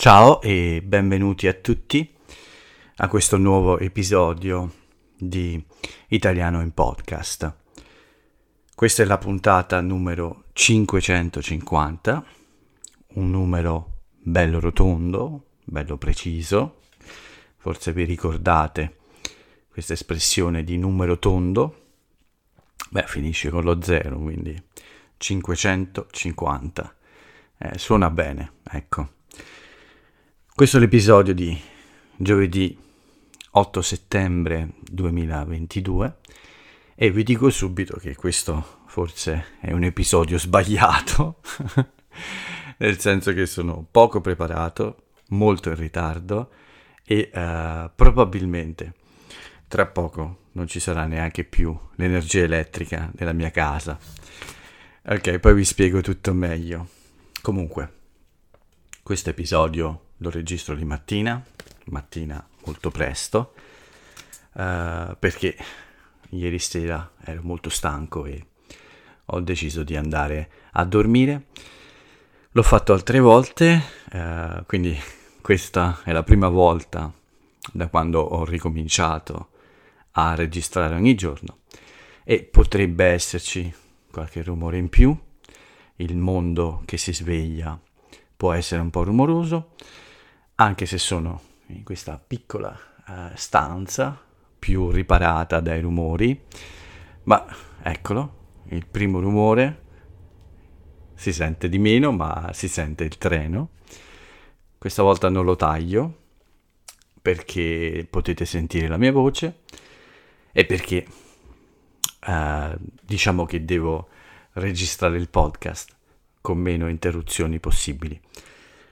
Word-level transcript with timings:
Ciao 0.00 0.40
e 0.40 0.80
benvenuti 0.82 1.46
a 1.46 1.52
tutti 1.52 2.16
a 2.96 3.06
questo 3.06 3.36
nuovo 3.36 3.78
episodio 3.78 4.72
di 5.14 5.62
Italiano 6.08 6.62
in 6.62 6.72
Podcast. 6.72 7.54
Questa 8.74 9.02
è 9.02 9.04
la 9.04 9.18
puntata 9.18 9.78
numero 9.82 10.44
550, 10.54 12.24
un 13.08 13.30
numero 13.30 14.04
bello 14.16 14.58
rotondo, 14.58 15.48
bello 15.64 15.98
preciso. 15.98 16.80
Forse 17.58 17.92
vi 17.92 18.04
ricordate 18.04 19.00
questa 19.68 19.92
espressione 19.92 20.64
di 20.64 20.78
numero 20.78 21.18
tondo? 21.18 21.88
Beh, 22.88 23.04
finisce 23.06 23.50
con 23.50 23.64
lo 23.64 23.82
zero, 23.82 24.18
quindi 24.18 24.58
550. 25.18 26.96
Eh, 27.58 27.76
suona 27.76 28.08
bene, 28.08 28.52
ecco. 28.62 29.18
Questo 30.60 30.76
è 30.76 30.80
l'episodio 30.80 31.32
di 31.32 31.58
giovedì 32.14 32.78
8 33.52 33.80
settembre 33.80 34.72
2022 34.90 36.16
e 36.94 37.10
vi 37.10 37.22
dico 37.22 37.48
subito 37.48 37.96
che 37.96 38.14
questo 38.14 38.82
forse 38.84 39.56
è 39.58 39.72
un 39.72 39.84
episodio 39.84 40.38
sbagliato, 40.38 41.40
nel 42.76 42.98
senso 42.98 43.32
che 43.32 43.46
sono 43.46 43.86
poco 43.90 44.20
preparato, 44.20 45.04
molto 45.28 45.70
in 45.70 45.76
ritardo 45.76 46.50
e 47.06 47.30
uh, 47.32 47.90
probabilmente 47.96 48.92
tra 49.66 49.86
poco 49.86 50.48
non 50.52 50.66
ci 50.66 50.78
sarà 50.78 51.06
neanche 51.06 51.44
più 51.44 51.74
l'energia 51.94 52.42
elettrica 52.42 53.10
nella 53.14 53.32
mia 53.32 53.50
casa. 53.50 53.98
Ok, 55.06 55.38
poi 55.38 55.54
vi 55.54 55.64
spiego 55.64 56.02
tutto 56.02 56.34
meglio. 56.34 56.86
Comunque, 57.40 57.92
questo 59.02 59.30
episodio 59.30 60.08
lo 60.20 60.30
registro 60.30 60.74
di 60.74 60.84
mattina, 60.84 61.42
mattina 61.86 62.44
molto 62.64 62.90
presto, 62.90 63.52
uh, 64.52 65.16
perché 65.18 65.56
ieri 66.30 66.58
sera 66.58 67.12
ero 67.24 67.40
molto 67.42 67.68
stanco 67.68 68.24
e 68.26 68.46
ho 69.26 69.40
deciso 69.40 69.82
di 69.82 69.96
andare 69.96 70.50
a 70.72 70.84
dormire. 70.84 71.46
L'ho 72.52 72.62
fatto 72.62 72.92
altre 72.92 73.20
volte, 73.20 73.82
uh, 74.12 74.64
quindi 74.66 74.98
questa 75.40 76.00
è 76.04 76.12
la 76.12 76.22
prima 76.22 76.48
volta 76.48 77.12
da 77.72 77.88
quando 77.88 78.20
ho 78.20 78.44
ricominciato 78.44 79.50
a 80.12 80.34
registrare 80.34 80.94
ogni 80.94 81.14
giorno. 81.14 81.58
E 82.24 82.42
potrebbe 82.42 83.04
esserci 83.04 83.72
qualche 84.10 84.42
rumore 84.42 84.78
in 84.78 84.88
più, 84.88 85.16
il 85.96 86.16
mondo 86.16 86.82
che 86.84 86.96
si 86.96 87.12
sveglia 87.12 87.78
può 88.40 88.54
essere 88.54 88.80
un 88.80 88.88
po' 88.88 89.02
rumoroso, 89.02 89.72
anche 90.60 90.84
se 90.84 90.98
sono 90.98 91.40
in 91.68 91.82
questa 91.84 92.22
piccola 92.24 92.78
uh, 93.06 93.12
stanza 93.34 94.22
più 94.58 94.90
riparata 94.90 95.58
dai 95.58 95.80
rumori, 95.80 96.38
ma 97.22 97.46
eccolo, 97.82 98.58
il 98.68 98.84
primo 98.86 99.20
rumore 99.20 99.84
si 101.14 101.32
sente 101.32 101.70
di 101.70 101.78
meno, 101.78 102.12
ma 102.12 102.50
si 102.52 102.68
sente 102.68 103.04
il 103.04 103.16
treno. 103.16 103.70
Questa 104.76 105.02
volta 105.02 105.30
non 105.30 105.46
lo 105.46 105.56
taglio 105.56 106.18
perché 107.22 108.06
potete 108.08 108.44
sentire 108.44 108.86
la 108.86 108.98
mia 108.98 109.12
voce 109.12 109.60
e 110.52 110.66
perché 110.66 111.06
uh, 112.26 112.76
diciamo 113.02 113.46
che 113.46 113.64
devo 113.64 114.08
registrare 114.52 115.16
il 115.16 115.30
podcast 115.30 115.96
con 116.42 116.58
meno 116.58 116.86
interruzioni 116.86 117.58
possibili. 117.60 118.20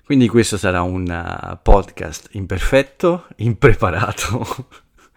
Quindi 0.08 0.26
questo 0.28 0.56
sarà 0.56 0.80
un 0.80 1.02
uh, 1.02 1.58
podcast 1.60 2.30
imperfetto, 2.32 3.26
impreparato 3.44 4.68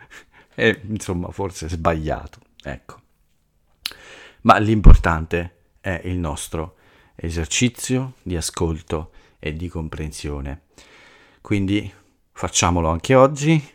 e 0.53 0.81
insomma 0.84 1.31
forse 1.31 1.69
sbagliato, 1.69 2.40
ecco. 2.62 3.00
Ma 4.41 4.57
l'importante 4.57 5.75
è 5.80 6.01
il 6.03 6.18
nostro 6.18 6.75
esercizio 7.16 8.16
di 8.22 8.35
ascolto 8.35 9.12
e 9.40 9.56
di 9.56 9.69
comprensione. 9.69 10.63
Quindi 11.40 11.90
facciamolo 12.34 12.90
anche 12.90 13.16
oggi, 13.16 13.66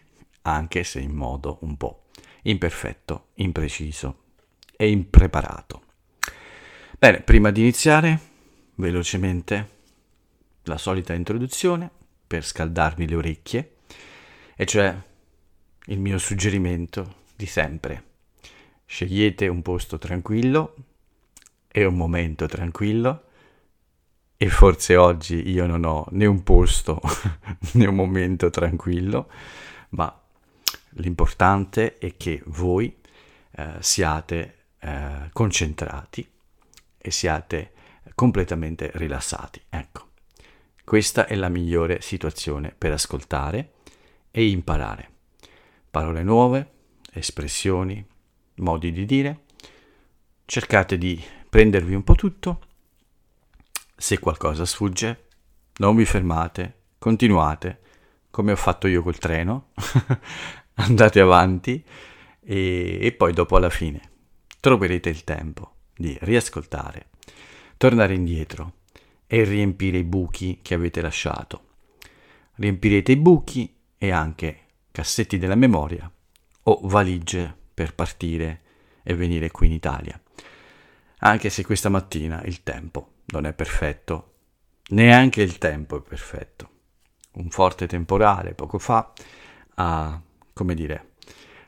anche 0.42 0.84
se 0.84 1.00
in 1.00 1.14
modo 1.14 1.56
un 1.62 1.78
po' 1.78 2.08
imperfetto, 2.42 3.28
impreciso 3.36 4.24
e 4.76 4.90
impreparato. 4.90 5.82
Bene, 6.98 7.22
prima 7.22 7.50
di 7.50 7.62
iniziare, 7.62 8.20
velocemente 8.74 9.75
la 10.66 10.78
solita 10.78 11.14
introduzione 11.14 11.90
per 12.26 12.44
scaldarvi 12.44 13.08
le 13.08 13.14
orecchie, 13.16 13.76
e 14.54 14.66
cioè 14.66 14.96
il 15.86 16.00
mio 16.00 16.18
suggerimento 16.18 17.24
di 17.34 17.46
sempre. 17.46 18.04
Scegliete 18.84 19.48
un 19.48 19.62
posto 19.62 19.98
tranquillo 19.98 20.74
e 21.68 21.84
un 21.84 21.94
momento 21.94 22.46
tranquillo 22.46 23.24
e 24.36 24.48
forse 24.48 24.96
oggi 24.96 25.48
io 25.48 25.66
non 25.66 25.84
ho 25.84 26.06
né 26.10 26.26
un 26.26 26.42
posto 26.42 27.00
né 27.72 27.86
un 27.86 27.94
momento 27.94 28.50
tranquillo, 28.50 29.30
ma 29.90 30.20
l'importante 30.90 31.98
è 31.98 32.16
che 32.16 32.42
voi 32.46 32.94
eh, 33.52 33.74
siate 33.80 34.56
eh, 34.78 35.30
concentrati 35.32 36.28
e 36.98 37.10
siate 37.10 37.72
completamente 38.14 38.90
rilassati. 38.94 39.62
Ecco. 39.68 40.05
Questa 40.86 41.26
è 41.26 41.34
la 41.34 41.48
migliore 41.48 42.00
situazione 42.00 42.72
per 42.78 42.92
ascoltare 42.92 43.72
e 44.30 44.48
imparare. 44.48 45.10
Parole 45.90 46.22
nuove, 46.22 46.74
espressioni, 47.12 48.06
modi 48.58 48.92
di 48.92 49.04
dire. 49.04 49.46
Cercate 50.44 50.96
di 50.96 51.20
prendervi 51.50 51.92
un 51.92 52.04
po' 52.04 52.14
tutto. 52.14 52.60
Se 53.96 54.20
qualcosa 54.20 54.64
sfugge, 54.64 55.26
non 55.78 55.96
vi 55.96 56.04
fermate, 56.04 56.82
continuate, 56.98 57.80
come 58.30 58.52
ho 58.52 58.56
fatto 58.56 58.86
io 58.86 59.02
col 59.02 59.18
treno, 59.18 59.70
andate 60.86 61.18
avanti 61.18 61.84
e, 62.38 62.98
e 63.00 63.12
poi 63.12 63.32
dopo 63.32 63.56
alla 63.56 63.70
fine 63.70 64.12
troverete 64.60 65.08
il 65.08 65.24
tempo 65.24 65.78
di 65.96 66.16
riascoltare, 66.20 67.08
tornare 67.76 68.14
indietro 68.14 68.84
e 69.26 69.44
riempire 69.44 69.98
i 69.98 70.04
buchi 70.04 70.60
che 70.62 70.74
avete 70.74 71.00
lasciato. 71.00 71.64
Riempirete 72.54 73.12
i 73.12 73.16
buchi 73.16 73.74
e 73.98 74.10
anche 74.10 74.60
cassetti 74.90 75.38
della 75.38 75.54
memoria 75.54 76.10
o 76.62 76.80
valigie 76.84 77.54
per 77.74 77.94
partire 77.94 78.62
e 79.02 79.14
venire 79.14 79.50
qui 79.50 79.66
in 79.66 79.72
Italia. 79.72 80.20
Anche 81.20 81.50
se 81.50 81.64
questa 81.64 81.88
mattina 81.88 82.42
il 82.44 82.62
tempo 82.62 83.12
non 83.26 83.46
è 83.46 83.52
perfetto, 83.52 84.34
neanche 84.88 85.42
il 85.42 85.58
tempo 85.58 85.98
è 85.98 86.02
perfetto. 86.02 86.70
Un 87.34 87.50
forte 87.50 87.86
temporale 87.86 88.54
poco 88.54 88.78
fa 88.78 89.12
ha, 89.74 90.20
come 90.52 90.74
dire, 90.74 91.12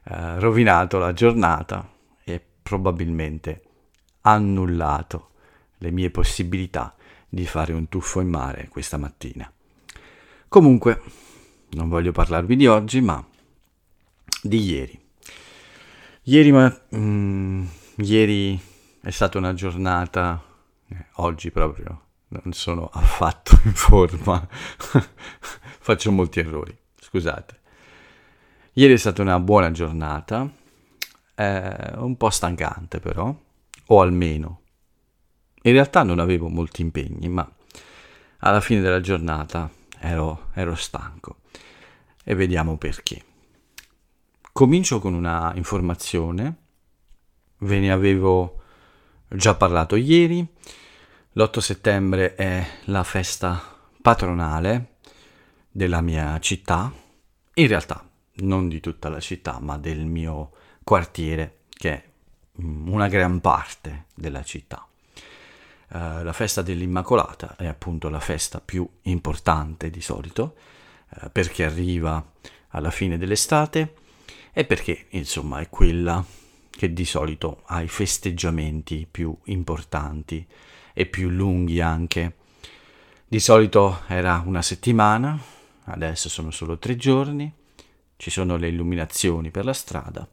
eh, 0.05 0.39
rovinato 0.39 0.99
la 0.99 1.13
giornata 1.13 1.87
e 2.25 2.43
probabilmente 2.63 3.63
annullato 4.23 5.31
le 5.79 5.91
mie 5.91 6.11
possibilità 6.11 6.95
di 7.29 7.47
fare 7.47 7.73
un 7.73 7.89
tuffo 7.89 8.21
in 8.21 8.29
mare 8.29 8.69
questa 8.69 8.97
mattina. 8.97 9.51
Comunque, 10.49 11.03
non 11.71 11.89
voglio 11.89 12.13
parlarvi 12.13 12.57
di 12.57 12.67
oggi, 12.67 13.01
ma 13.01 13.25
di 14.43 14.61
ieri. 14.63 15.07
Ieri, 16.23 16.53
ma, 16.53 16.81
mm, 16.95 17.65
ieri 17.97 18.61
è 19.01 19.11
stata 19.11 19.39
una 19.39 19.55
giornata, 19.55 20.43
eh, 20.89 21.07
oggi 21.17 21.51
proprio, 21.51 22.03
non 22.29 22.53
sono 22.53 22.89
affatto 22.93 23.59
in 23.65 23.75
forma, 23.75 24.47
faccio 25.81 26.11
molti 26.11 26.41
errori, 26.41 26.77
scusate. 26.99 27.57
Ieri 28.75 28.95
è 28.95 28.99
stata 28.99 29.23
una 29.23 29.41
buona 29.41 29.71
giornata, 29.71 30.49
eh, 31.35 31.93
un 31.97 32.17
po' 32.17 32.31
stancante 32.31 33.01
però, 33.01 33.35
o 33.87 34.01
almeno 34.01 34.61
in 35.63 35.73
realtà 35.73 36.03
non 36.03 36.19
avevo 36.19 36.49
molti 36.49 36.83
impegni, 36.83 37.29
ma 37.29 37.51
alla 38.39 38.61
fine 38.61 38.81
della 38.81 39.01
giornata 39.01 39.71
ero, 39.99 40.49
ero 40.55 40.75
stanco 40.75 41.39
e 42.25 42.35
vediamo 42.35 42.77
perché. 42.77 43.25
Comincio 44.53 44.99
con 44.99 45.15
una 45.15 45.53
informazione, 45.55 46.57
ve 47.59 47.79
ne 47.79 47.91
avevo 47.91 48.63
già 49.29 49.55
parlato 49.55 49.97
ieri, 49.97 50.47
l'8 51.33 51.59
settembre 51.59 52.35
è 52.35 52.67
la 52.85 53.05
festa 53.05 53.61
patronale 54.01 54.97
della 55.71 56.01
mia 56.01 56.39
città, 56.41 56.93
in 57.55 57.67
realtà 57.67 58.09
non 58.37 58.69
di 58.69 58.81
tutta 58.81 59.09
la 59.09 59.21
città, 59.21 59.59
ma 59.61 59.79
del 59.79 60.05
mio 60.05 60.53
quartiere, 60.83 61.61
che 61.69 61.93
è 61.93 62.09
una 62.57 63.09
gran 63.09 63.41
parte 63.41 64.07
della 64.15 64.43
città. 64.43 64.88
Uh, 65.91 66.23
la 66.23 66.35
festa 66.35 66.61
dell'Immacolata 66.61 67.57
è 67.57 67.67
appunto 67.67 68.09
la 68.11 68.21
festa 68.21 68.61
più 68.61 68.87
importante 69.03 69.89
di 69.89 70.03
solito, 70.03 70.57
uh, 71.09 71.31
perché 71.33 71.65
arriva 71.65 72.25
alla 72.69 72.91
fine 72.91 73.17
dell'estate 73.17 73.95
e 74.53 74.65
perché 74.65 75.07
insomma 75.11 75.61
è 75.61 75.69
quella 75.69 76.25
che 76.71 76.93
di 76.93 77.05
solito 77.05 77.63
ha 77.67 77.81
i 77.81 77.89
festeggiamenti 77.89 79.07
più 79.11 79.37
importanti 79.45 80.47
e 80.93 81.07
più 81.07 81.29
lunghi 81.29 81.81
anche. 81.81 82.37
Di 83.27 83.41
solito 83.41 84.03
era 84.07 84.43
una 84.45 84.63
settimana, 84.63 85.39
adesso 85.85 86.29
sono 86.29 86.51
solo 86.51 86.79
tre 86.79 86.97
giorni, 86.97 87.53
ci 88.17 88.31
sono 88.31 88.57
le 88.57 88.69
illuminazioni 88.69 89.51
per 89.51 89.65
la 89.65 89.73
strada 89.73 90.29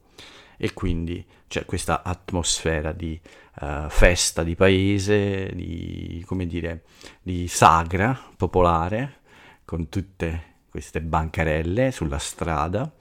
e 0.58 0.74
quindi 0.74 1.26
c'è 1.48 1.66
questa 1.66 2.04
atmosfera 2.04 2.92
di 2.92 3.20
uh, 3.62 3.90
festa 3.90 4.44
di 4.44 4.56
paese, 4.56 5.52
di, 5.54 6.24
come 6.26 6.46
dire, 6.46 6.84
di 7.22 7.48
sagra 7.48 8.32
popolare, 8.36 9.22
con 9.66 9.90
tutte 9.90 10.54
queste 10.70 11.02
bancarelle 11.02 11.92
sulla 11.92 12.20
strada, 12.20 12.92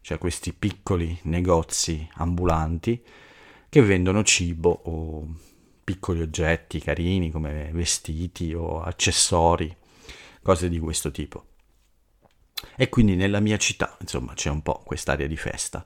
cioè 0.00 0.18
questi 0.18 0.52
piccoli 0.52 1.18
negozi 1.24 2.08
ambulanti 2.14 3.02
che 3.68 3.82
vendono 3.82 4.24
cibo 4.24 4.70
o 4.84 5.34
piccoli 5.84 6.20
oggetti 6.20 6.80
carini 6.80 7.30
come 7.30 7.70
vestiti 7.72 8.52
o 8.54 8.82
accessori, 8.82 9.74
cose 10.42 10.68
di 10.68 10.78
questo 10.78 11.10
tipo. 11.10 11.44
E 12.76 12.88
quindi 12.88 13.16
nella 13.16 13.40
mia 13.40 13.56
città, 13.56 13.96
insomma, 14.00 14.34
c'è 14.34 14.50
un 14.50 14.62
po' 14.62 14.82
quest'area 14.84 15.26
di 15.26 15.36
festa. 15.36 15.84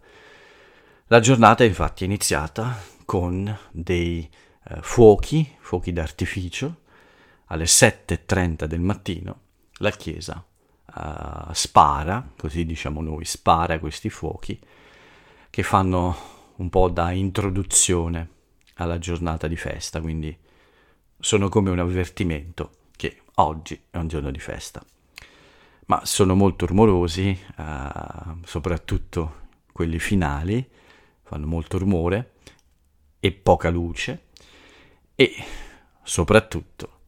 La 1.09 1.21
giornata 1.21 1.65
infatti 1.65 2.05
è 2.05 2.07
iniziata 2.07 2.77
con 3.05 3.57
dei 3.71 4.29
eh, 4.69 4.79
fuochi, 4.81 5.57
fuochi 5.61 5.93
d'artificio, 5.93 6.83
alle 7.47 7.65
7.30 7.65 8.65
del 8.65 8.81
mattino 8.81 9.41
la 9.79 9.91
chiesa 9.91 10.45
uh, 10.95 11.53
spara, 11.53 12.27
così 12.37 12.65
diciamo 12.65 13.01
noi, 13.03 13.25
spara 13.25 13.79
questi 13.79 14.09
fuochi 14.09 14.59
che 15.51 15.63
fanno 15.63 16.17
un 16.57 16.69
po' 16.69 16.89
da 16.89 17.11
introduzione 17.11 18.31
alla 18.75 18.99
giornata 18.99 19.47
di 19.47 19.57
festa, 19.57 20.01
quindi 20.01 20.37
sono 21.19 21.49
come 21.49 21.71
un 21.71 21.79
avvertimento 21.79 22.71
che 22.97 23.23
oggi 23.37 23.81
è 23.91 23.97
un 23.97 24.09
giorno 24.09 24.31
di 24.31 24.41
festa. 24.41 24.85
Ma 25.87 26.05
sono 26.05 26.35
molto 26.35 26.67
rumorosi, 26.67 27.39
uh, 27.59 28.39
soprattutto 28.45 29.43
quelli 29.73 29.99
finali, 29.99 30.67
fanno 31.23 31.47
molto 31.47 31.79
rumore 31.79 32.34
e 33.25 33.33
poca 33.33 33.71
luce 33.71 34.25
e 35.15 35.35
soprattutto 36.03 36.99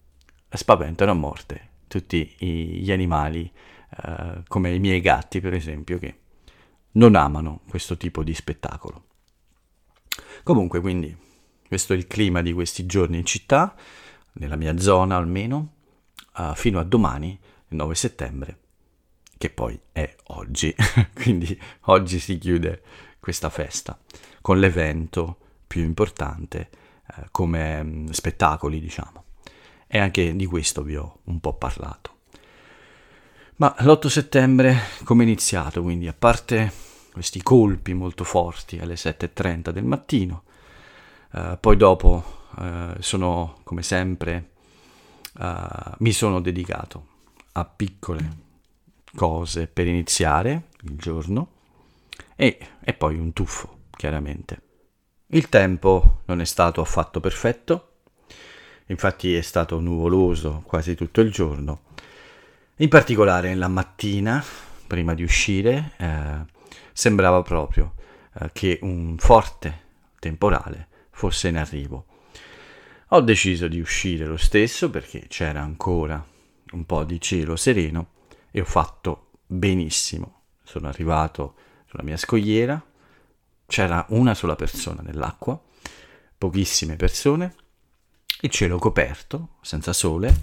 spaventano 0.49 1.11
a 1.11 1.15
morte 1.15 1.69
tutti 1.89 2.35
gli 2.39 2.91
animali, 2.91 3.53
uh, 4.03 4.43
come 4.49 4.75
i 4.75 4.79
miei 4.79 5.03
gatti 5.03 5.43
per 5.43 5.53
esempio, 5.53 5.99
che 5.99 6.19
non 6.93 7.17
amano 7.17 7.61
questo 7.69 7.99
tipo 7.99 8.23
di 8.23 8.33
spettacolo. 8.33 9.05
Comunque, 10.43 10.81
quindi, 10.81 11.15
questo 11.69 11.93
è 11.93 11.97
il 11.97 12.07
clima 12.07 12.41
di 12.41 12.55
questi 12.55 12.87
giorni 12.87 13.19
in 13.19 13.27
città, 13.27 13.75
nella 14.35 14.57
mia 14.57 14.79
zona 14.79 15.17
almeno, 15.17 15.75
uh, 16.39 16.55
fino 16.55 16.79
a 16.79 16.85
domani, 16.85 17.39
il 17.69 17.77
9 17.77 17.95
settembre, 17.95 18.59
che 19.37 19.51
poi 19.51 19.79
è 19.93 20.17
oggi, 20.29 20.75
quindi 21.13 21.61
oggi 21.83 22.19
si 22.19 22.39
chiude 22.39 22.83
questa 23.21 23.51
festa 23.51 23.99
con 24.41 24.59
l'evento 24.59 25.41
più 25.67 25.83
importante 25.83 26.71
uh, 27.17 27.23
come 27.31 27.81
um, 27.81 28.11
spettacoli, 28.11 28.81
diciamo. 28.81 29.25
E 29.87 29.99
anche 29.99 30.35
di 30.35 30.47
questo 30.47 30.83
vi 30.83 30.97
ho 30.97 31.19
un 31.25 31.41
po' 31.41 31.55
parlato. 31.55 32.15
Ma 33.57 33.75
l'8 33.79 34.09
settembre 34.09 34.77
come 35.05 35.23
è 35.23 35.27
iniziato? 35.27 35.83
Quindi 35.83 36.09
a 36.09 36.15
parte 36.17 36.71
questi 37.13 37.43
colpi 37.43 37.95
molto 37.95 38.25
forti 38.25 38.79
alle 38.79 38.95
7.30 38.95 39.71
del 39.71 39.85
mattino, 39.85 40.43
eh, 41.33 41.57
poi 41.59 41.77
dopo 41.79 42.23
eh, 42.59 42.97
sono 42.99 43.61
come 43.63 43.83
sempre 43.83 44.51
eh, 45.39 45.59
mi 45.99 46.13
sono 46.13 46.41
dedicato 46.41 47.07
a 47.53 47.65
piccole 47.65 48.45
cose 49.15 49.67
per 49.67 49.87
iniziare 49.87 50.69
il 50.83 50.97
giorno 50.97 51.53
e, 52.35 52.59
e 52.81 52.93
poi 52.93 53.19
un 53.19 53.33
tuffo, 53.33 53.79
chiaramente. 53.91 54.61
Il 55.31 55.49
tempo 55.49 56.23
non 56.27 56.41
è 56.41 56.45
stato 56.45 56.81
affatto 56.81 57.19
perfetto, 57.19 57.95
infatti 58.87 59.35
è 59.35 59.41
stato 59.41 59.81
nuvoloso 59.81 60.63
quasi 60.65 60.95
tutto 60.95 61.21
il 61.21 61.33
giorno. 61.33 61.81
In 62.77 62.89
particolare 62.89 63.53
la 63.57 63.67
mattina, 63.67 64.45
prima 64.87 65.15
di 65.15 65.25
uscire, 65.25 65.95
eh, 65.97 66.45
sembrava 66.93 67.43
proprio 67.43 67.95
eh, 68.35 68.51
che 68.53 68.79
un 68.83 69.17
forte 69.19 69.81
temporale 70.21 70.87
fosse 71.11 71.49
in 71.49 71.57
arrivo. 71.57 72.07
Ho 73.09 73.21
deciso 73.21 73.67
di 73.67 73.81
uscire 73.81 74.27
lo 74.27 74.37
stesso 74.37 74.91
perché 74.91 75.27
c'era 75.27 75.61
ancora 75.61 76.25
un 76.71 76.87
po' 76.87 77.03
di 77.03 77.21
cielo 77.21 77.57
sereno 77.57 78.11
e 78.53 78.61
ho 78.61 78.65
fatto 78.65 79.31
benissimo. 79.45 80.43
Sono 80.63 80.87
arrivato 80.87 81.55
sulla 81.87 82.05
mia 82.05 82.17
scogliera, 82.17 82.81
c'era 83.67 84.05
una 84.11 84.35
sola 84.35 84.57
persona 84.57 85.03
nell'acqua, 85.03 85.61
pochissime 86.39 86.97
persone 86.97 87.55
il 88.41 88.51
cielo 88.51 88.79
coperto, 88.79 89.57
senza 89.63 89.93
sole, 89.93 90.35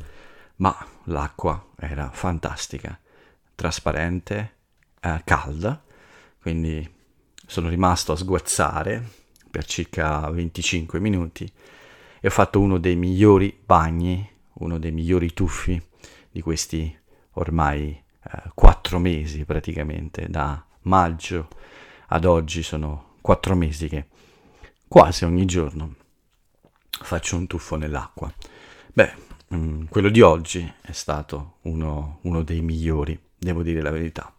ma 0.58 0.76
l'acqua 1.06 1.70
era 1.78 2.10
fantastica, 2.12 3.00
trasparente, 3.56 4.54
eh, 5.00 5.22
calda, 5.24 5.82
quindi 6.42 6.92
sono 7.46 7.70
rimasto 7.70 8.14
a 8.14 8.16
sguazzare 8.16 9.22
per 9.50 9.66
circa 9.66 10.30
25 10.30 11.00
minuti 11.00 11.52
e 12.20 12.28
ho 12.28 12.32
fatto 12.32 12.60
uno 12.60 12.80
dei 12.80 12.96
migliori 12.96 13.56
bagni, 13.64 14.28
uno 14.54 14.80
dei 14.80 14.92
migliori 14.92 15.34
tuffi 15.34 15.82
di 16.32 16.42
questi 16.42 16.98
ormai 17.34 17.90
eh, 17.90 18.42
quattro 18.56 18.98
mesi 18.98 19.46
praticamente, 19.46 20.28
da 20.30 20.66
maggio 20.84 21.50
ad 22.08 22.26
oggi 22.26 22.64
sono 22.64 23.12
quattro 23.24 23.56
mesi 23.56 23.88
che 23.88 24.08
quasi 24.86 25.24
ogni 25.24 25.46
giorno 25.46 25.96
faccio 26.90 27.38
un 27.38 27.48
tuffo 27.48 27.78
nell'acqua. 27.78 28.32
Beh, 28.92 29.14
mm, 29.56 29.86
quello 29.86 30.10
di 30.10 30.20
oggi 30.20 30.70
è 30.82 30.92
stato 30.92 31.56
uno, 31.62 32.20
uno 32.24 32.44
dei 32.44 32.60
migliori, 32.60 33.18
devo 33.38 33.64
dire 33.64 33.82
la 33.82 33.92
verità. 33.92 34.32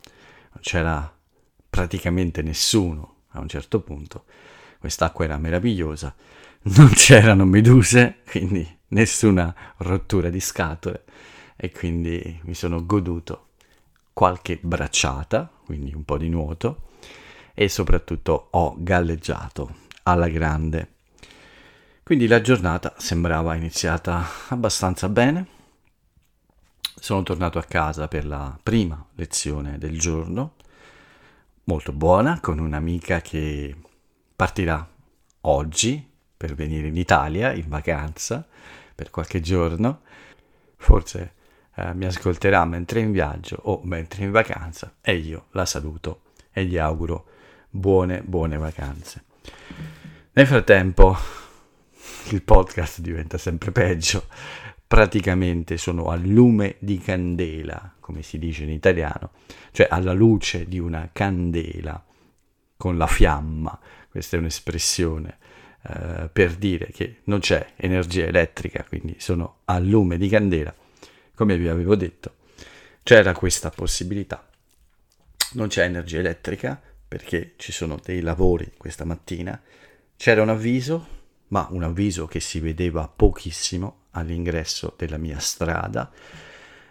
Non 0.53 0.61
c'era 0.61 1.11
praticamente 1.71 2.43
nessuno 2.43 3.23
a 3.31 3.41
un 3.41 3.49
certo 3.49 3.81
punto. 3.81 4.27
Quest'acqua 4.79 5.25
era 5.25 5.39
meravigliosa, 5.39 6.15
non 6.77 6.91
c'erano 6.91 7.47
meduse, 7.47 8.19
quindi 8.29 8.69
nessuna 8.89 9.53
rottura 9.79 10.29
di 10.29 10.41
scatole 10.41 11.05
e 11.57 11.71
quindi 11.71 12.39
mi 12.43 12.55
sono 12.55 12.85
goduto 12.85 13.49
qualche 14.13 14.59
bracciata, 14.61 15.51
quindi 15.65 15.95
un 15.95 16.05
po' 16.05 16.19
di 16.19 16.29
nuoto 16.29 16.93
e 17.55 17.69
soprattutto 17.69 18.49
ho 18.51 18.75
galleggiato 18.77 19.75
alla 20.03 20.29
grande 20.29 20.95
quindi 22.05 22.27
la 22.27 22.43
giornata 22.43 22.93
sembrava 22.99 23.55
iniziata 23.55 24.27
abbastanza 24.49 25.09
bene. 25.09 25.47
Sono 26.97 27.23
tornato 27.23 27.59
a 27.59 27.63
casa 27.63 28.09
per 28.09 28.27
la 28.27 28.59
prima 28.63 29.03
lezione 29.15 29.79
del 29.79 29.99
giorno, 29.99 30.57
molto 31.65 31.93
buona, 31.93 32.41
con 32.41 32.59
un'amica 32.59 33.23
che 33.23 33.75
partirà 34.37 34.87
oggi 35.41 36.07
per 36.37 36.55
venire 36.55 36.89
in 36.89 36.97
Italia 36.99 37.55
in 37.55 37.71
vacanza 37.71 38.47
per 38.95 39.09
qualche 39.09 39.41
giorno. 39.41 40.03
Forse 40.77 41.33
eh, 41.75 41.95
mi 41.95 42.05
ascolterà 42.05 42.67
mentre 42.67 43.01
in 43.01 43.13
viaggio 43.13 43.59
o 43.63 43.81
mentre 43.83 44.25
in 44.25 44.31
vacanza 44.31 44.97
e 45.01 45.17
io 45.17 45.47
la 45.53 45.65
saluto 45.65 46.21
e 46.53 46.67
gli 46.67 46.77
auguro 46.77 47.29
buone, 47.75 48.23
buone 48.23 48.57
vacanze. 48.57 49.25
Nel 50.33 50.47
frattempo 50.47 51.17
il 52.31 52.43
podcast 52.43 53.01
diventa 53.01 53.37
sempre 53.37 53.73
peggio. 53.73 54.27
Praticamente 54.87 55.77
sono 55.77 56.09
a 56.11 56.15
lume 56.15 56.77
di 56.79 56.99
candela, 56.99 57.97
come 57.99 58.23
si 58.23 58.39
dice 58.39 58.63
in 58.63 58.71
italiano, 58.71 59.33
cioè 59.73 59.89
alla 59.91 60.13
luce 60.13 60.69
di 60.69 60.79
una 60.79 61.11
candela 61.13 62.03
con 62.77 62.97
la 62.97 63.09
fiamma. 63.09 63.77
Questa 64.09 64.37
è 64.37 64.39
un'espressione 64.39 65.39
eh, 65.83 66.31
per 66.33 66.55
dire 66.55 66.93
che 66.93 67.23
non 67.25 67.41
c'è 67.41 67.73
energia 67.75 68.25
elettrica, 68.25 68.85
quindi 68.87 69.17
sono 69.19 69.63
a 69.65 69.81
lume 69.81 70.17
di 70.17 70.29
candela. 70.29 70.73
Come 71.35 71.57
vi 71.57 71.67
avevo 71.67 71.97
detto, 71.97 72.37
c'era 73.03 73.33
questa 73.33 73.71
possibilità. 73.71 74.49
Non 75.55 75.67
c'è 75.67 75.85
energia 75.85 76.19
elettrica 76.19 76.81
perché 77.15 77.53
ci 77.59 77.71
sono 77.71 77.97
dei 78.03 78.21
lavori 78.21 78.73
questa 78.77 79.05
mattina. 79.05 79.63
C'era 80.17 80.43
un 80.43 80.49
avviso 80.49 81.07
ma 81.49 81.69
un 81.71 81.85
avviso 81.85 82.27
che 82.27 82.41
si 82.41 82.59
vedeva 82.59 83.07
pochissimo 83.07 84.07
all'ingresso 84.11 84.95
della 84.97 85.17
mia 85.17 85.39
strada. 85.39 86.11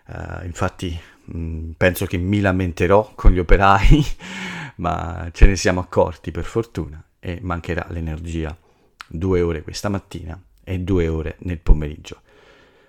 Uh, 0.06 0.46
infatti 0.46 0.98
mh, 1.26 1.38
mm, 1.38 1.72
penso 1.72 2.06
che 2.06 2.16
mi 2.16 2.40
lamenterò 2.40 3.12
con 3.16 3.34
gli 3.34 3.40
operai, 3.40 4.06
ma 4.78 5.28
ce 5.34 5.46
ne 5.46 5.58
siamo 5.58 5.82
accorti 5.82 6.32
per 6.32 6.46
fortuna 6.46 7.04
e 7.20 7.40
mancherà 7.42 7.88
l'energia 7.90 8.58
due 9.06 9.42
ore 9.42 9.62
questa 9.62 9.90
mattina 9.90 10.42
e 10.64 10.80
due 10.80 11.10
ore 11.10 11.36
nel 11.40 11.60
pomeriggio. 11.60 12.22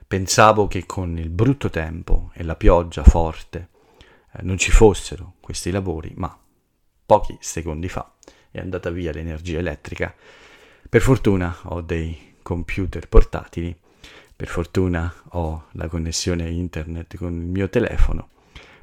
Pensavo 0.06 0.68
che 0.68 0.86
con 0.86 1.18
il 1.18 1.30
brutto 1.30 1.68
tempo 1.68 2.30
e 2.34 2.44
la 2.44 2.54
pioggia 2.54 3.02
forte 3.02 3.70
eh, 4.32 4.42
non 4.42 4.56
ci 4.56 4.70
fossero 4.70 5.34
questi 5.40 5.72
lavori, 5.72 6.12
ma 6.14 6.38
pochi 7.06 7.37
secondi 7.40 7.88
fa 7.88 8.11
è 8.50 8.61
andata 8.61 8.90
via 8.90 9.11
l'energia 9.12 9.58
elettrica. 9.58 10.14
Per 10.88 11.02
fortuna 11.02 11.56
ho 11.64 11.80
dei 11.80 12.37
computer 12.40 13.08
portatili, 13.08 13.76
per 14.37 14.46
fortuna 14.46 15.12
ho 15.30 15.66
la 15.73 15.88
connessione 15.88 16.49
internet 16.49 17.16
con 17.16 17.32
il 17.32 17.46
mio 17.46 17.68
telefono, 17.68 18.28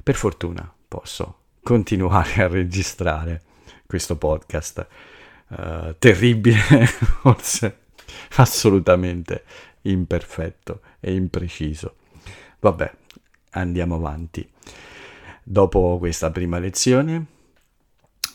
per 0.02 0.14
fortuna 0.14 0.70
posso 0.86 1.38
continuare 1.62 2.42
a 2.42 2.48
registrare 2.48 3.42
questo 3.86 4.16
podcast 4.16 4.86
uh, 5.48 5.94
terribile, 5.98 6.84
forse 6.86 7.78
assolutamente 8.36 9.44
imperfetto 9.82 10.80
e 11.00 11.14
impreciso. 11.14 11.96
Vabbè, 12.60 12.92
andiamo 13.52 13.94
avanti. 13.94 14.46
Dopo 15.42 15.96
questa 15.98 16.30
prima 16.30 16.58
lezione, 16.58 17.31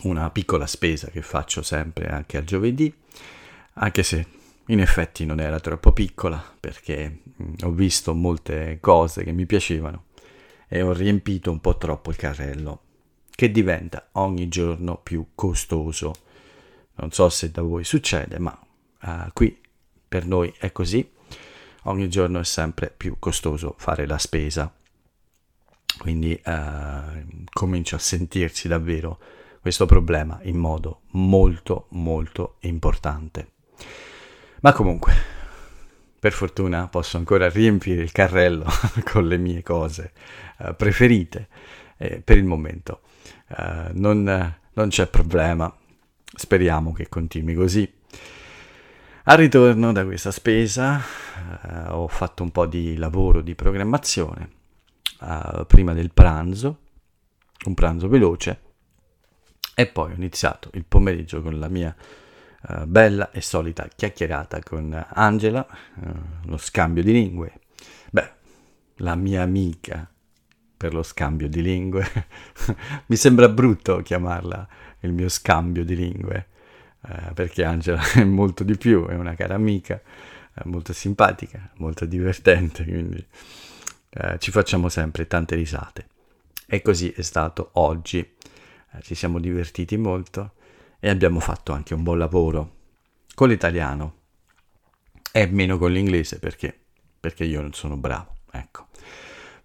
una 0.02 0.30
piccola 0.30 0.66
spesa 0.66 1.08
che 1.08 1.22
faccio 1.22 1.62
sempre 1.62 2.08
anche 2.08 2.36
al 2.36 2.44
giovedì, 2.44 2.92
anche 3.74 4.02
se 4.02 4.26
in 4.66 4.80
effetti 4.80 5.24
non 5.24 5.40
era 5.40 5.60
troppo 5.60 5.92
piccola 5.92 6.42
perché 6.58 7.20
mh, 7.34 7.52
ho 7.62 7.70
visto 7.70 8.14
molte 8.14 8.78
cose 8.80 9.24
che 9.24 9.32
mi 9.32 9.46
piacevano 9.46 10.04
e 10.68 10.82
ho 10.82 10.92
riempito 10.92 11.50
un 11.50 11.60
po' 11.60 11.78
troppo 11.78 12.10
il 12.10 12.16
carrello, 12.16 12.82
che 13.30 13.50
diventa 13.50 14.08
ogni 14.12 14.48
giorno 14.48 14.98
più 14.98 15.28
costoso. 15.34 16.12
Non 16.96 17.10
so 17.10 17.28
se 17.30 17.50
da 17.50 17.62
voi 17.62 17.84
succede, 17.84 18.38
ma 18.38 18.58
uh, 19.02 19.32
qui 19.32 19.58
per 20.06 20.26
noi 20.26 20.52
è 20.58 20.70
così. 20.72 21.10
Ogni 21.84 22.10
giorno 22.10 22.40
è 22.40 22.44
sempre 22.44 22.92
più 22.94 23.16
costoso 23.18 23.76
fare 23.78 24.06
la 24.06 24.18
spesa. 24.18 24.70
Quindi 25.98 26.38
uh, 26.44 27.44
comincio 27.50 27.96
a 27.96 28.00
sentirsi 28.00 28.68
davvero 28.68 29.18
questo 29.60 29.86
problema 29.86 30.38
in 30.42 30.56
modo 30.56 31.02
molto 31.12 31.86
molto 31.90 32.56
importante. 32.60 33.52
Ma 34.60 34.72
comunque, 34.72 35.12
per 36.18 36.32
fortuna 36.32 36.88
posso 36.88 37.16
ancora 37.16 37.48
riempire 37.48 38.02
il 38.02 38.12
carrello 38.12 38.66
con 39.10 39.26
le 39.26 39.36
mie 39.36 39.62
cose 39.62 40.12
uh, 40.58 40.74
preferite 40.74 41.48
eh, 41.96 42.20
per 42.20 42.36
il 42.36 42.44
momento. 42.44 43.02
Uh, 43.48 43.90
non, 43.92 44.56
non 44.72 44.88
c'è 44.88 45.06
problema, 45.06 45.72
speriamo 46.34 46.92
che 46.92 47.08
continui 47.08 47.54
così. 47.54 47.90
Al 49.30 49.36
ritorno 49.36 49.92
da 49.92 50.04
questa 50.04 50.30
spesa 50.30 50.96
uh, 50.96 51.92
ho 51.92 52.08
fatto 52.08 52.42
un 52.42 52.50
po' 52.50 52.66
di 52.66 52.96
lavoro 52.96 53.40
di 53.40 53.54
programmazione 53.54 54.56
prima 55.66 55.94
del 55.94 56.12
pranzo, 56.12 56.78
un 57.64 57.74
pranzo 57.74 58.06
veloce, 58.06 58.67
e 59.78 59.86
poi 59.86 60.10
ho 60.10 60.14
iniziato 60.16 60.70
il 60.72 60.84
pomeriggio 60.84 61.40
con 61.40 61.56
la 61.60 61.68
mia 61.68 61.94
uh, 62.68 62.84
bella 62.84 63.30
e 63.30 63.40
solita 63.40 63.86
chiacchierata 63.86 64.58
con 64.60 65.06
Angela, 65.10 65.64
uh, 65.94 66.08
lo 66.46 66.56
scambio 66.56 67.04
di 67.04 67.12
lingue. 67.12 67.52
Beh, 68.10 68.28
la 68.96 69.14
mia 69.14 69.42
amica 69.42 70.10
per 70.76 70.94
lo 70.94 71.04
scambio 71.04 71.48
di 71.48 71.62
lingue. 71.62 72.04
Mi 73.06 73.14
sembra 73.14 73.48
brutto 73.48 74.02
chiamarla 74.02 74.66
il 75.02 75.12
mio 75.12 75.28
scambio 75.28 75.84
di 75.84 75.94
lingue, 75.94 76.46
uh, 77.02 77.32
perché 77.32 77.62
Angela 77.62 78.02
è 78.14 78.24
molto 78.24 78.64
di 78.64 78.76
più, 78.76 79.06
è 79.06 79.14
una 79.14 79.36
cara 79.36 79.54
amica, 79.54 80.02
molto 80.64 80.92
simpatica, 80.92 81.70
molto 81.76 82.04
divertente, 82.04 82.82
quindi 82.82 83.24
ci 84.38 84.50
facciamo 84.50 84.88
sempre 84.88 85.28
tante 85.28 85.54
risate. 85.54 86.06
E 86.66 86.82
così 86.82 87.10
è 87.10 87.22
stato 87.22 87.70
oggi 87.74 88.18
eh, 88.18 88.37
ci 89.00 89.14
siamo 89.14 89.38
divertiti 89.38 89.96
molto 89.96 90.52
e 91.00 91.08
abbiamo 91.08 91.40
fatto 91.40 91.72
anche 91.72 91.94
un 91.94 92.02
buon 92.02 92.18
lavoro 92.18 92.76
con 93.34 93.48
l'italiano 93.48 94.14
e 95.30 95.46
meno 95.46 95.78
con 95.78 95.92
l'inglese 95.92 96.38
perché, 96.38 96.76
perché 97.20 97.44
io 97.44 97.60
non 97.60 97.72
sono 97.72 97.96
bravo, 97.96 98.36
ecco. 98.50 98.86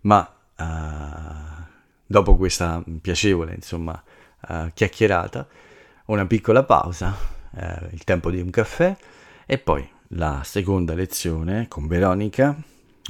Ma 0.01 0.19
uh, 0.57 1.63
dopo 2.05 2.35
questa 2.35 2.83
piacevole, 3.01 3.55
insomma, 3.55 4.01
uh, 4.49 4.69
chiacchierata, 4.73 5.47
una 6.05 6.25
piccola 6.27 6.63
pausa, 6.63 7.15
uh, 7.51 7.59
il 7.91 8.03
tempo 8.03 8.29
di 8.29 8.41
un 8.41 8.49
caffè 8.49 8.95
e 9.45 9.57
poi 9.57 9.89
la 10.09 10.41
seconda 10.43 10.93
lezione 10.93 11.67
con 11.67 11.87
Veronica, 11.87 12.55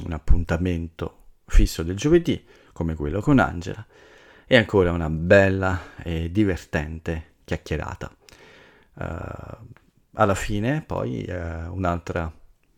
un 0.04 0.12
appuntamento 0.12 1.18
fisso 1.46 1.82
del 1.82 1.96
giovedì, 1.96 2.42
come 2.72 2.94
quello 2.94 3.20
con 3.20 3.38
Angela, 3.38 3.84
e 4.46 4.56
ancora 4.56 4.92
una 4.92 5.08
bella 5.08 5.94
e 6.02 6.30
divertente 6.30 7.32
chiacchierata. 7.44 8.14
Uh, 8.94 9.66
alla 10.12 10.34
fine 10.34 10.82
poi 10.82 11.24
uh, 11.28 11.74
un'altra 11.74 12.32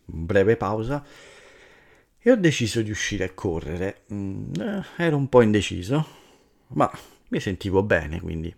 breve 0.05 0.57
pausa 0.57 1.05
e 2.19 2.31
ho 2.31 2.37
deciso 2.37 2.83
di 2.83 2.91
uscire 2.91 3.25
a 3.25 3.33
correre. 3.35 4.03
Mm, 4.13 4.53
eh, 4.59 4.85
ero 4.97 5.17
un 5.17 5.29
po' 5.29 5.43
indeciso, 5.43 6.07
ma 6.69 6.91
mi 7.29 7.41
sentivo 7.41 7.83
bene, 7.83 8.21
quindi 8.21 8.55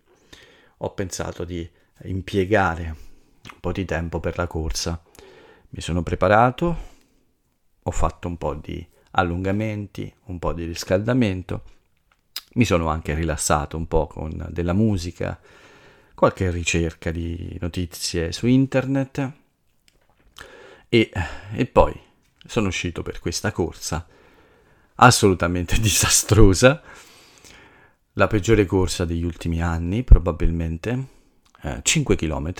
ho 0.79 0.95
pensato 0.95 1.45
di 1.45 1.69
impiegare 2.05 2.97
un 3.53 3.61
po' 3.61 3.73
di 3.73 3.85
tempo 3.85 4.21
per 4.21 4.37
la 4.37 4.47
corsa. 4.47 5.03
Mi 5.71 5.81
sono 5.81 6.03
preparato, 6.03 6.77
ho 7.83 7.91
fatto 7.91 8.29
un 8.29 8.39
po' 8.39 8.55
di 8.55 8.87
allungamenti, 9.13 10.15
un 10.27 10.39
po' 10.39 10.53
di 10.53 10.65
riscaldamento 10.65 11.63
mi 12.59 12.65
sono 12.65 12.89
anche 12.89 13.15
rilassato 13.15 13.77
un 13.77 13.87
po' 13.87 14.09
con 14.09 14.47
della 14.51 14.73
musica, 14.73 15.39
qualche 16.13 16.51
ricerca 16.51 17.13
di 17.13 17.57
notizie 17.61 18.33
su 18.33 18.49
internet. 18.49 19.33
E, 20.89 21.11
e 21.53 21.67
poi 21.67 21.99
sono 22.45 22.67
uscito 22.67 23.03
per 23.03 23.21
questa 23.21 23.53
corsa 23.53 24.05
assolutamente 24.97 25.79
disastrosa, 25.81 26.83
la 28.15 28.27
peggiore 28.27 28.67
corsa 28.67 29.05
degli 29.05 29.23
ultimi 29.23 29.63
anni 29.63 30.03
probabilmente, 30.03 31.07
eh, 31.63 31.79
5 31.81 32.17
km, 32.17 32.53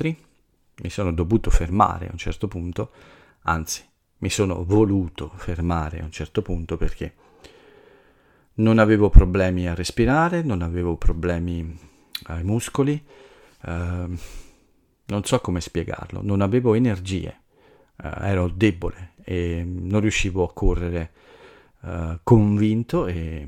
mi 0.81 0.91
sono 0.91 1.13
dovuto 1.13 1.51
fermare 1.51 2.07
a 2.07 2.13
un 2.13 2.19
certo 2.19 2.47
punto, 2.47 2.93
anzi 3.43 3.83
mi 4.19 4.31
sono 4.31 4.65
voluto 4.65 5.33
fermare 5.35 5.99
a 5.99 6.05
un 6.05 6.13
certo 6.13 6.41
punto 6.41 6.77
perché 6.77 7.15
non 8.59 8.79
avevo 8.79 9.11
problemi 9.11 9.69
a 9.69 9.75
respirare, 9.75 10.43
non 10.43 10.63
avevo 10.63 10.97
problemi 10.97 11.77
ai 12.25 12.43
muscoli, 12.45 13.03
eh, 13.65 14.09
non 15.07 15.25
so 15.25 15.41
come 15.41 15.61
spiegarlo, 15.61 16.21
non 16.23 16.41
avevo 16.41 16.75
energie, 16.75 17.41
eh, 17.97 18.11
ero 18.23 18.49
debole 18.49 19.13
e 19.25 19.63
non 19.65 20.01
riuscivo 20.01 20.45
a 20.45 20.53
correre 20.53 21.13
eh, 21.83 22.19
convinto 22.23 23.07
e 23.07 23.47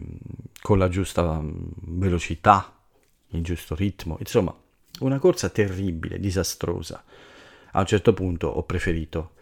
con 0.61 0.79
la 0.79 0.89
giusta 0.89 1.41
velocità, 1.43 2.77
il 3.29 3.43
giusto 3.43 3.75
ritmo, 3.75 4.17
insomma 4.19 4.55
una 5.01 5.19
corsa 5.19 5.49
terribile, 5.49 6.21
disastrosa. 6.21 7.03
A 7.73 7.81
un 7.81 7.87
certo 7.87 8.13
punto 8.13 8.49
ho 8.49 8.65
preferito 8.65 9.33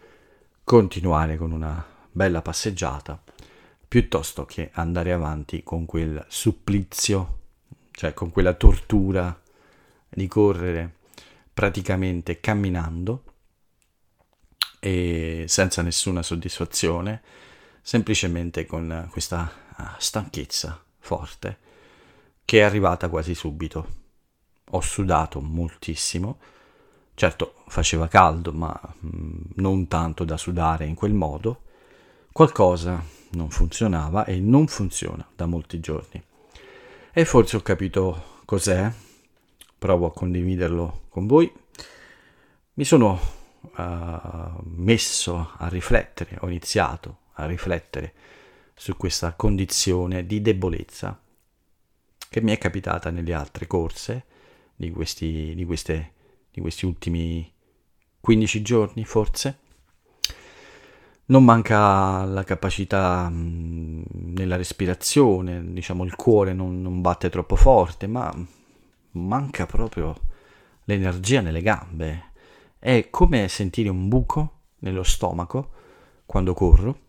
continuare 0.63 1.35
con 1.37 1.51
una 1.51 1.83
bella 2.11 2.41
passeggiata 2.41 3.21
piuttosto 3.89 4.45
che 4.45 4.69
andare 4.73 5.11
avanti 5.11 5.63
con 5.63 5.85
quel 5.85 6.23
supplizio, 6.29 7.39
cioè 7.89 8.13
con 8.13 8.29
quella 8.29 8.53
tortura 8.53 9.37
di 10.07 10.27
correre 10.27 10.97
praticamente 11.51 12.39
camminando 12.39 13.23
e 14.79 15.45
senza 15.47 15.81
nessuna 15.81 16.21
soddisfazione, 16.21 17.21
semplicemente 17.81 18.67
con 18.67 19.07
questa 19.09 19.51
ah, 19.75 19.95
stanchezza 19.97 20.81
forte 20.99 21.57
che 22.45 22.59
è 22.59 22.61
arrivata 22.61 23.09
quasi 23.09 23.33
subito. 23.33 23.97
Ho 24.71 24.81
sudato 24.81 25.41
moltissimo, 25.41 26.37
certo 27.15 27.63
faceva 27.67 28.07
caldo, 28.07 28.51
ma 28.51 28.79
mm, 29.03 29.41
non 29.55 29.87
tanto 29.87 30.23
da 30.23 30.37
sudare 30.37 30.85
in 30.85 30.93
quel 30.93 31.13
modo. 31.13 31.63
Qualcosa 32.31 33.17
non 33.31 33.49
funzionava 33.49 34.25
e 34.25 34.39
non 34.39 34.67
funziona 34.67 35.27
da 35.35 35.45
molti 35.45 35.79
giorni. 35.79 36.21
E 37.11 37.25
forse 37.25 37.57
ho 37.57 37.61
capito 37.61 38.41
cos'è, 38.45 38.91
provo 39.77 40.07
a 40.07 40.13
condividerlo 40.13 41.01
con 41.09 41.27
voi. 41.27 41.51
Mi 42.73 42.83
sono 42.83 43.19
uh, 43.75 44.61
messo 44.63 45.51
a 45.57 45.67
riflettere, 45.67 46.37
ho 46.39 46.47
iniziato 46.47 47.17
a 47.33 47.45
riflettere 47.45 48.13
su 48.73 48.95
questa 48.95 49.33
condizione 49.33 50.25
di 50.25 50.41
debolezza 50.41 51.19
che 52.29 52.41
mi 52.41 52.51
è 52.51 52.57
capitata 52.57 53.09
nelle 53.09 53.33
altre 53.33 53.67
corse 53.67 54.25
di 54.75 54.91
questi, 54.91 55.53
di 55.55 55.65
queste, 55.65 56.13
di 56.51 56.61
questi 56.61 56.85
ultimi 56.85 57.51
15 58.21 58.61
giorni 58.61 59.03
forse. 59.03 59.59
Non 61.29 61.43
manca 61.43 62.23
la 62.25 62.43
capacità 62.43 63.29
mh, 63.29 64.03
nella 64.33 64.55
respirazione, 64.55 65.73
diciamo 65.73 66.03
il 66.03 66.15
cuore 66.15 66.53
non, 66.53 66.81
non 66.81 67.01
batte 67.01 67.29
troppo 67.29 67.55
forte, 67.55 68.07
ma 68.07 68.33
manca 69.11 69.67
proprio 69.67 70.15
l'energia 70.85 71.41
nelle 71.41 71.61
gambe. 71.61 72.31
È 72.79 73.09
come 73.11 73.47
sentire 73.47 73.89
un 73.89 74.07
buco 74.07 74.61
nello 74.79 75.03
stomaco 75.03 75.71
quando 76.25 76.55
corro 76.55 76.99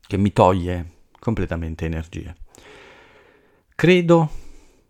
che 0.00 0.16
mi 0.16 0.32
toglie 0.32 0.90
completamente 1.20 1.84
energie. 1.84 2.34
Credo 3.76 4.30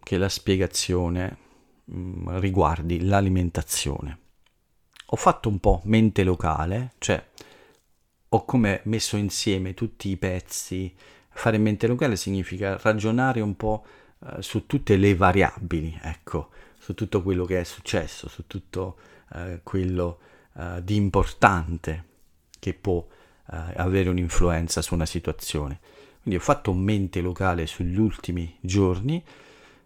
che 0.02 0.16
la 0.16 0.30
spiegazione 0.30 1.36
mh, 1.84 2.38
riguardi 2.38 3.04
l'alimentazione. 3.04 4.18
Ho 5.08 5.16
fatto 5.16 5.50
un 5.50 5.58
po' 5.58 5.82
mente 5.84 6.24
locale, 6.24 6.94
cioè 6.96 7.32
ho 8.34 8.44
come 8.44 8.80
messo 8.84 9.16
insieme 9.16 9.74
tutti 9.74 10.08
i 10.08 10.16
pezzi. 10.16 10.92
Fare 11.28 11.58
mente 11.58 11.86
locale 11.86 12.16
significa 12.16 12.76
ragionare 12.80 13.40
un 13.40 13.56
po' 13.56 13.84
eh, 14.24 14.42
su 14.42 14.66
tutte 14.66 14.96
le 14.96 15.14
variabili, 15.14 15.98
ecco, 16.02 16.50
su 16.78 16.94
tutto 16.94 17.22
quello 17.22 17.44
che 17.44 17.60
è 17.60 17.64
successo, 17.64 18.28
su 18.28 18.46
tutto 18.46 18.96
eh, 19.34 19.60
quello 19.62 20.18
eh, 20.56 20.82
di 20.82 20.96
importante 20.96 22.04
che 22.58 22.74
può 22.74 23.06
eh, 23.52 23.56
avere 23.76 24.08
un'influenza 24.08 24.82
su 24.82 24.94
una 24.94 25.06
situazione. 25.06 25.78
Quindi 26.22 26.40
ho 26.40 26.44
fatto 26.44 26.72
mente 26.72 27.20
locale 27.20 27.66
sugli 27.66 27.98
ultimi 27.98 28.56
giorni 28.60 29.22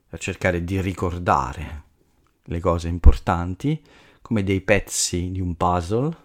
per 0.09 0.21
cercare 0.21 0.65
di 0.65 0.81
ricordare 0.81 1.83
le 2.45 2.61
cose 2.61 2.89
importanti 2.89 3.83
come 4.23 4.43
dei 4.43 4.63
pezzi 4.63 5.31
di 5.31 5.41
un 5.41 5.55
puzzle, 5.55 6.17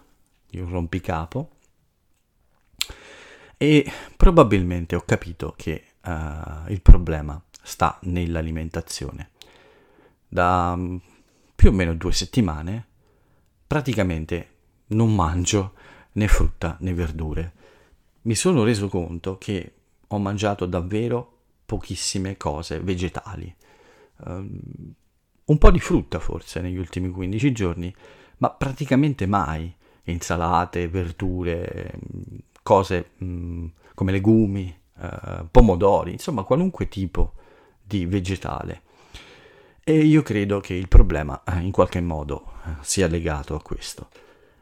di 0.48 0.58
un 0.60 0.70
rompicapo 0.70 1.53
e 3.56 3.90
probabilmente 4.16 4.96
ho 4.96 5.02
capito 5.02 5.54
che 5.56 5.84
uh, 6.04 6.70
il 6.70 6.80
problema 6.82 7.40
sta 7.62 7.98
nell'alimentazione. 8.02 9.30
Da 10.28 10.74
um, 10.76 11.00
più 11.54 11.70
o 11.70 11.72
meno 11.72 11.94
due 11.94 12.12
settimane 12.12 12.86
praticamente 13.66 14.48
non 14.88 15.14
mangio 15.14 15.74
né 16.12 16.28
frutta 16.28 16.76
né 16.80 16.92
verdure. 16.92 17.52
Mi 18.22 18.34
sono 18.34 18.64
reso 18.64 18.88
conto 18.88 19.38
che 19.38 19.72
ho 20.06 20.18
mangiato 20.18 20.66
davvero 20.66 21.38
pochissime 21.64 22.36
cose 22.36 22.80
vegetali. 22.80 23.54
Um, 24.16 24.60
un 25.46 25.58
po' 25.58 25.70
di 25.70 25.80
frutta 25.80 26.18
forse 26.18 26.60
negli 26.60 26.78
ultimi 26.78 27.10
15 27.10 27.52
giorni, 27.52 27.94
ma 28.38 28.50
praticamente 28.50 29.26
mai 29.26 29.74
insalate, 30.04 30.88
verdure, 30.88 31.98
cose 32.64 33.10
mh, 33.18 33.26
mm, 33.26 33.66
come 33.94 34.10
legumi, 34.10 34.76
uh, 34.96 35.46
pomodori, 35.48 36.10
insomma 36.10 36.42
qualunque 36.42 36.88
tipo 36.88 37.34
di 37.80 38.06
vegetale. 38.06 38.82
E 39.84 39.98
io 39.98 40.22
credo 40.22 40.60
che 40.60 40.72
il 40.72 40.88
problema 40.88 41.42
eh, 41.44 41.60
in 41.60 41.70
qualche 41.70 42.00
modo 42.00 42.52
eh, 42.64 42.70
sia 42.80 43.06
legato 43.06 43.54
a 43.54 43.62
questo. 43.62 44.08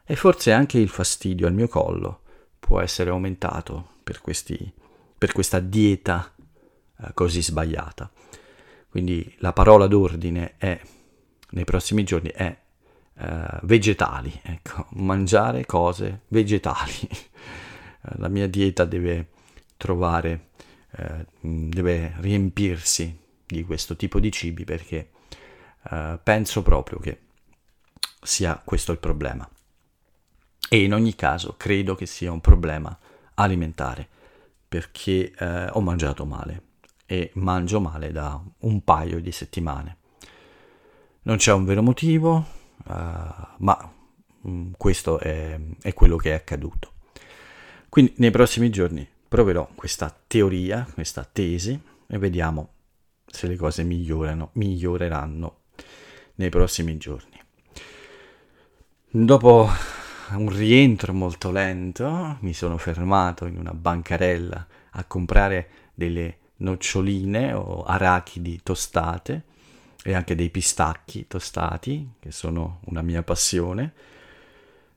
E 0.05 0.17
forse 0.17 0.51
anche 0.51 0.77
il 0.77 0.89
fastidio 0.89 1.47
al 1.47 1.53
mio 1.53 1.69
collo 1.69 2.19
può 2.59 2.81
essere 2.81 3.09
aumentato 3.09 3.91
per, 4.03 4.19
questi, 4.19 4.71
per 5.17 5.31
questa 5.31 5.59
dieta 5.59 6.29
eh, 6.99 7.13
così 7.13 7.41
sbagliata. 7.41 8.11
Quindi 8.89 9.33
la 9.37 9.53
parola 9.53 9.87
d'ordine 9.87 10.55
è, 10.57 10.79
nei 11.51 11.63
prossimi 11.63 12.03
giorni, 12.03 12.29
è 12.29 12.55
eh, 13.15 13.59
vegetali, 13.61 14.37
ecco, 14.43 14.87
mangiare 14.91 15.65
cose 15.65 16.23
vegetali. 16.27 16.99
la 18.17 18.27
mia 18.27 18.47
dieta 18.47 18.85
deve 18.85 19.29
trovare, 19.77 20.49
eh, 20.91 21.25
deve 21.39 22.13
riempirsi 22.17 23.19
di 23.45 23.63
questo 23.63 23.95
tipo 23.95 24.19
di 24.19 24.31
cibi 24.31 24.63
perché 24.63 25.11
eh, 25.89 26.19
penso 26.21 26.63
proprio 26.63 26.99
che 26.99 27.19
sia 28.21 28.61
questo 28.63 28.91
il 28.91 28.99
problema. 28.99 29.47
E 30.69 30.83
in 30.83 30.93
ogni 30.93 31.15
caso 31.15 31.55
credo 31.57 31.95
che 31.95 32.05
sia 32.05 32.31
un 32.31 32.41
problema 32.41 32.97
alimentare 33.35 34.07
perché 34.67 35.31
eh, 35.31 35.67
ho 35.69 35.81
mangiato 35.81 36.25
male 36.25 36.61
e 37.05 37.31
mangio 37.35 37.79
male 37.79 38.11
da 38.11 38.41
un 38.59 38.83
paio 38.83 39.19
di 39.19 39.31
settimane. 39.31 39.97
Non 41.23 41.37
c'è 41.37 41.53
un 41.53 41.63
vero 41.63 41.81
motivo, 41.81 42.45
uh, 42.85 42.93
ma 43.57 43.93
um, 44.41 44.71
questo 44.75 45.19
è, 45.19 45.59
è 45.81 45.93
quello 45.93 46.17
che 46.17 46.31
è 46.31 46.33
accaduto. 46.33 46.92
Quindi 47.93 48.15
nei 48.17 48.31
prossimi 48.31 48.71
giorni 48.71 49.07
proverò 49.27 49.69
questa 49.75 50.11
teoria, 50.25 50.83
questa 50.95 51.29
tesi 51.31 51.79
e 52.07 52.17
vediamo 52.17 52.69
se 53.23 53.45
le 53.45 53.55
cose 53.55 53.83
migliorano, 53.83 54.49
miglioreranno 54.53 55.57
nei 56.37 56.49
prossimi 56.49 56.97
giorni. 56.97 57.39
Dopo 59.11 59.69
un 60.31 60.49
rientro 60.49 61.13
molto 61.13 61.51
lento, 61.51 62.37
mi 62.39 62.55
sono 62.55 62.79
fermato 62.79 63.45
in 63.45 63.59
una 63.59 63.75
bancarella 63.75 64.67
a 64.89 65.03
comprare 65.03 65.69
delle 65.93 66.37
noccioline 66.57 67.53
o 67.53 67.83
arachidi 67.83 68.61
tostate 68.63 69.43
e 70.03 70.15
anche 70.15 70.33
dei 70.33 70.49
pistacchi 70.49 71.27
tostati, 71.27 72.13
che 72.17 72.31
sono 72.31 72.79
una 72.85 73.03
mia 73.03 73.21
passione. 73.21 73.93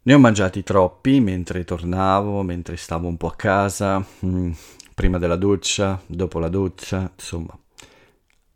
Ne 0.07 0.15
ho 0.15 0.21
mangiati 0.21 0.63
troppi 0.63 1.19
mentre 1.19 1.65
tornavo, 1.65 2.43
mentre 2.43 2.77
stavo 2.77 3.09
un 3.09 3.17
po' 3.17 3.27
a 3.27 3.35
casa, 3.35 4.07
mm, 4.25 4.53
prima 4.95 5.19
della 5.19 5.35
doccia, 5.35 6.01
dopo 6.07 6.39
la 6.39 6.49
doccia, 6.49 7.11
insomma, 7.13 7.59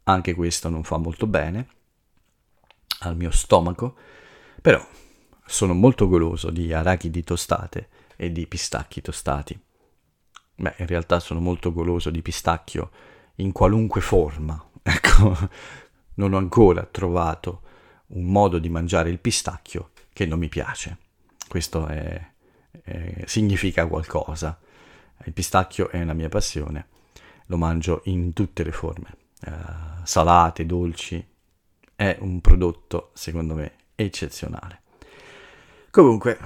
anche 0.05 0.35
questo 0.35 0.69
non 0.69 0.85
fa 0.85 0.97
molto 0.99 1.27
bene 1.27 1.67
al 3.01 3.17
mio 3.17 3.33
stomaco, 3.33 3.97
però 4.63 4.81
sono 5.45 5.75
molto 5.75 6.07
goloso 6.07 6.51
di 6.51 6.73
arachidi 6.73 7.25
tostate 7.25 7.89
e 8.15 8.31
di 8.31 8.47
pistacchi 8.47 9.01
tostati. 9.01 9.61
Beh, 10.55 10.75
in 10.79 10.87
realtà 10.87 11.19
sono 11.19 11.41
molto 11.41 11.73
goloso 11.73 12.11
di 12.11 12.23
pistacchio 12.23 12.91
in 13.37 13.51
qualunque 13.51 14.01
forma. 14.01 14.65
Ecco, 14.83 15.37
non 16.15 16.33
ho 16.33 16.39
ancora 16.39 16.85
trovato 16.85 17.63
un 18.09 18.27
modo 18.27 18.59
di 18.59 18.69
mangiare 18.69 19.11
il 19.11 19.19
pistacchio 19.19 19.91
che 20.13 20.27
non 20.27 20.39
mi 20.39 20.49
piace. 20.49 21.09
Questo 21.51 21.89
è, 21.89 22.31
è, 22.85 23.25
significa 23.27 23.89
qualcosa. 23.89 24.57
Il 25.25 25.33
pistacchio 25.33 25.91
è 25.91 26.01
una 26.01 26.13
mia 26.13 26.29
passione, 26.29 26.87
lo 27.47 27.57
mangio 27.57 28.03
in 28.05 28.33
tutte 28.35 28.63
le 28.63 28.71
forme, 28.71 29.17
uh, 29.47 29.51
salate, 30.05 30.65
dolci, 30.65 31.27
è 31.97 32.17
un 32.21 32.41
prodotto 32.41 33.11
secondo 33.15 33.57
me 33.57 33.73
eccezionale. 33.97 34.83
Comunque, 35.91 36.39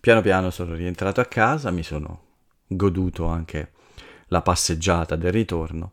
piano 0.00 0.20
piano 0.20 0.50
sono 0.50 0.74
rientrato 0.74 1.22
a 1.22 1.24
casa, 1.24 1.70
mi 1.70 1.82
sono 1.82 2.20
goduto 2.66 3.24
anche 3.24 3.72
la 4.26 4.42
passeggiata 4.42 5.16
del 5.16 5.32
ritorno 5.32 5.92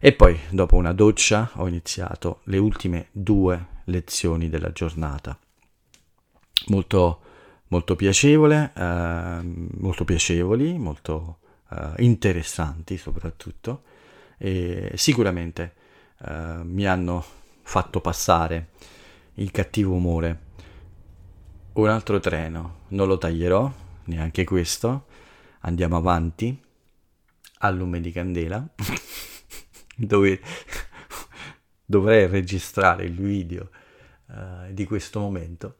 e 0.00 0.12
poi 0.14 0.36
dopo 0.50 0.74
una 0.74 0.92
doccia 0.92 1.52
ho 1.54 1.68
iniziato 1.68 2.40
le 2.46 2.58
ultime 2.58 3.06
due 3.12 3.66
lezioni 3.84 4.48
della 4.48 4.72
giornata. 4.72 5.38
Molto, 6.66 7.20
molto 7.72 7.96
piacevole, 7.96 8.70
eh, 8.76 9.40
molto 9.78 10.04
piacevoli, 10.04 10.76
molto 10.76 11.38
eh, 11.70 11.94
interessanti 12.02 12.98
soprattutto 12.98 13.84
e 14.36 14.92
sicuramente 14.96 15.74
eh, 16.20 16.60
mi 16.64 16.86
hanno 16.86 17.24
fatto 17.62 18.02
passare 18.02 18.68
il 19.36 19.50
cattivo 19.50 19.94
umore 19.94 20.50
un 21.74 21.88
altro 21.88 22.20
treno, 22.20 22.80
non 22.88 23.08
lo 23.08 23.16
taglierò, 23.16 23.72
neanche 24.04 24.44
questo. 24.44 25.06
Andiamo 25.60 25.96
avanti 25.96 26.60
al 27.60 27.76
lume 27.76 28.02
di 28.02 28.12
candela, 28.12 28.62
dove 29.96 30.38
dovrei 31.82 32.26
registrare 32.26 33.04
il 33.04 33.14
video 33.14 33.70
uh, 34.26 34.70
di 34.70 34.84
questo 34.84 35.20
momento. 35.20 35.76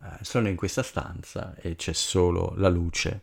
Uh, 0.00 0.16
sono 0.20 0.48
in 0.48 0.56
questa 0.56 0.82
stanza 0.82 1.54
e 1.56 1.74
c'è 1.74 1.92
solo 1.92 2.54
la 2.56 2.68
luce 2.68 3.22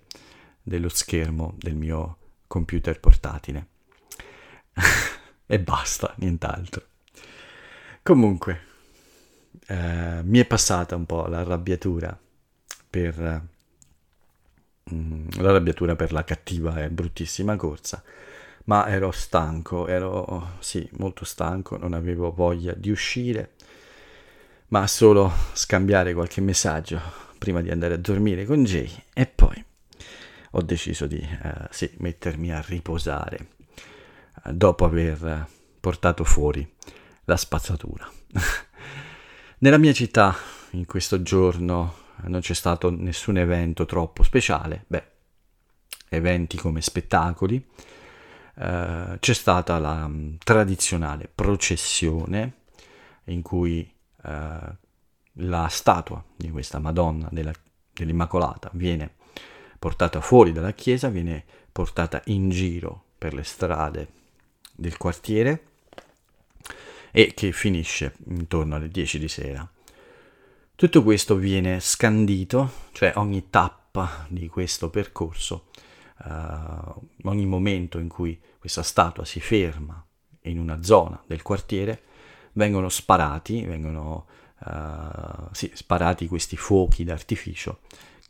dello 0.61 0.89
schermo 0.89 1.53
del 1.57 1.75
mio 1.75 2.17
computer 2.47 2.99
portatile. 2.99 3.67
e 5.45 5.59
basta, 5.59 6.13
nient'altro. 6.17 6.83
Comunque, 8.03 8.61
eh, 9.67 10.21
mi 10.23 10.39
è 10.39 10.45
passata 10.45 10.95
un 10.95 11.05
po' 11.05 11.25
l'arrabbiatura 11.27 12.17
per 12.89 13.47
mm, 14.93 15.27
l'arrabbiatura 15.37 15.95
per 15.95 16.11
la 16.11 16.23
cattiva 16.23 16.83
e 16.83 16.89
bruttissima 16.89 17.55
corsa, 17.55 18.03
ma 18.65 18.87
ero 18.87 19.11
stanco, 19.11 19.87
ero 19.87 20.55
sì, 20.59 20.87
molto 20.97 21.25
stanco, 21.25 21.77
non 21.77 21.93
avevo 21.93 22.31
voglia 22.31 22.73
di 22.73 22.89
uscire, 22.89 23.53
ma 24.67 24.87
solo 24.87 25.31
scambiare 25.53 26.13
qualche 26.13 26.41
messaggio 26.41 26.99
prima 27.37 27.61
di 27.61 27.69
andare 27.69 27.93
a 27.93 27.97
dormire 27.97 28.45
con 28.45 28.63
Jay 28.63 28.91
e 29.13 29.25
poi 29.25 29.63
ho 30.51 30.61
deciso 30.61 31.05
di 31.05 31.19
eh, 31.19 31.67
sì, 31.69 31.91
mettermi 31.97 32.51
a 32.51 32.63
riposare 32.65 33.49
eh, 34.45 34.53
dopo 34.53 34.85
aver 34.85 35.47
portato 35.79 36.23
fuori 36.23 36.67
la 37.25 37.37
spazzatura. 37.37 38.09
Nella 39.59 39.77
mia 39.77 39.93
città 39.93 40.35
in 40.71 40.85
questo 40.85 41.21
giorno 41.21 42.03
non 42.23 42.39
c'è 42.39 42.53
stato 42.53 42.89
nessun 42.89 43.37
evento 43.37 43.85
troppo 43.85 44.23
speciale, 44.23 44.85
beh, 44.87 45.03
eventi 46.09 46.57
come 46.57 46.81
spettacoli, 46.81 47.63
eh, 48.57 49.17
c'è 49.19 49.33
stata 49.33 49.77
la 49.79 50.05
um, 50.05 50.37
tradizionale 50.43 51.29
processione 51.33 52.53
in 53.25 53.41
cui 53.41 53.94
eh, 54.25 54.75
la 55.39 55.67
statua 55.67 56.23
di 56.35 56.49
questa 56.49 56.79
Madonna 56.79 57.27
della, 57.31 57.53
dell'Immacolata 57.93 58.69
viene 58.73 59.15
portata 59.77 60.21
fuori 60.21 60.51
dalla 60.51 60.73
chiesa, 60.73 61.09
viene 61.09 61.43
portata 61.71 62.21
in 62.25 62.49
giro 62.49 63.03
per 63.17 63.33
le 63.33 63.43
strade 63.43 64.07
del 64.73 64.97
quartiere 64.97 65.67
e 67.11 67.33
che 67.33 67.51
finisce 67.51 68.15
intorno 68.27 68.75
alle 68.75 68.89
10 68.89 69.19
di 69.19 69.27
sera. 69.27 69.69
Tutto 70.75 71.03
questo 71.03 71.35
viene 71.35 71.79
scandito, 71.79 72.71
cioè 72.91 73.13
ogni 73.15 73.49
tappa 73.49 74.25
di 74.27 74.47
questo 74.47 74.89
percorso, 74.89 75.67
uh, 76.25 77.07
ogni 77.23 77.45
momento 77.45 77.99
in 77.99 78.09
cui 78.09 78.37
questa 78.59 78.83
statua 78.83 79.23
si 79.23 79.39
ferma 79.39 80.05
in 80.41 80.59
una 80.59 80.83
zona 80.83 81.21
del 81.25 81.41
quartiere, 81.41 82.01
vengono 82.55 82.89
sparati, 82.89 83.63
vengono 83.63 84.25
uh, 84.65 85.47
sì, 85.51 85.71
sparati 85.73 86.27
questi 86.27 86.57
fuochi 86.57 87.03
d'artificio 87.03 87.79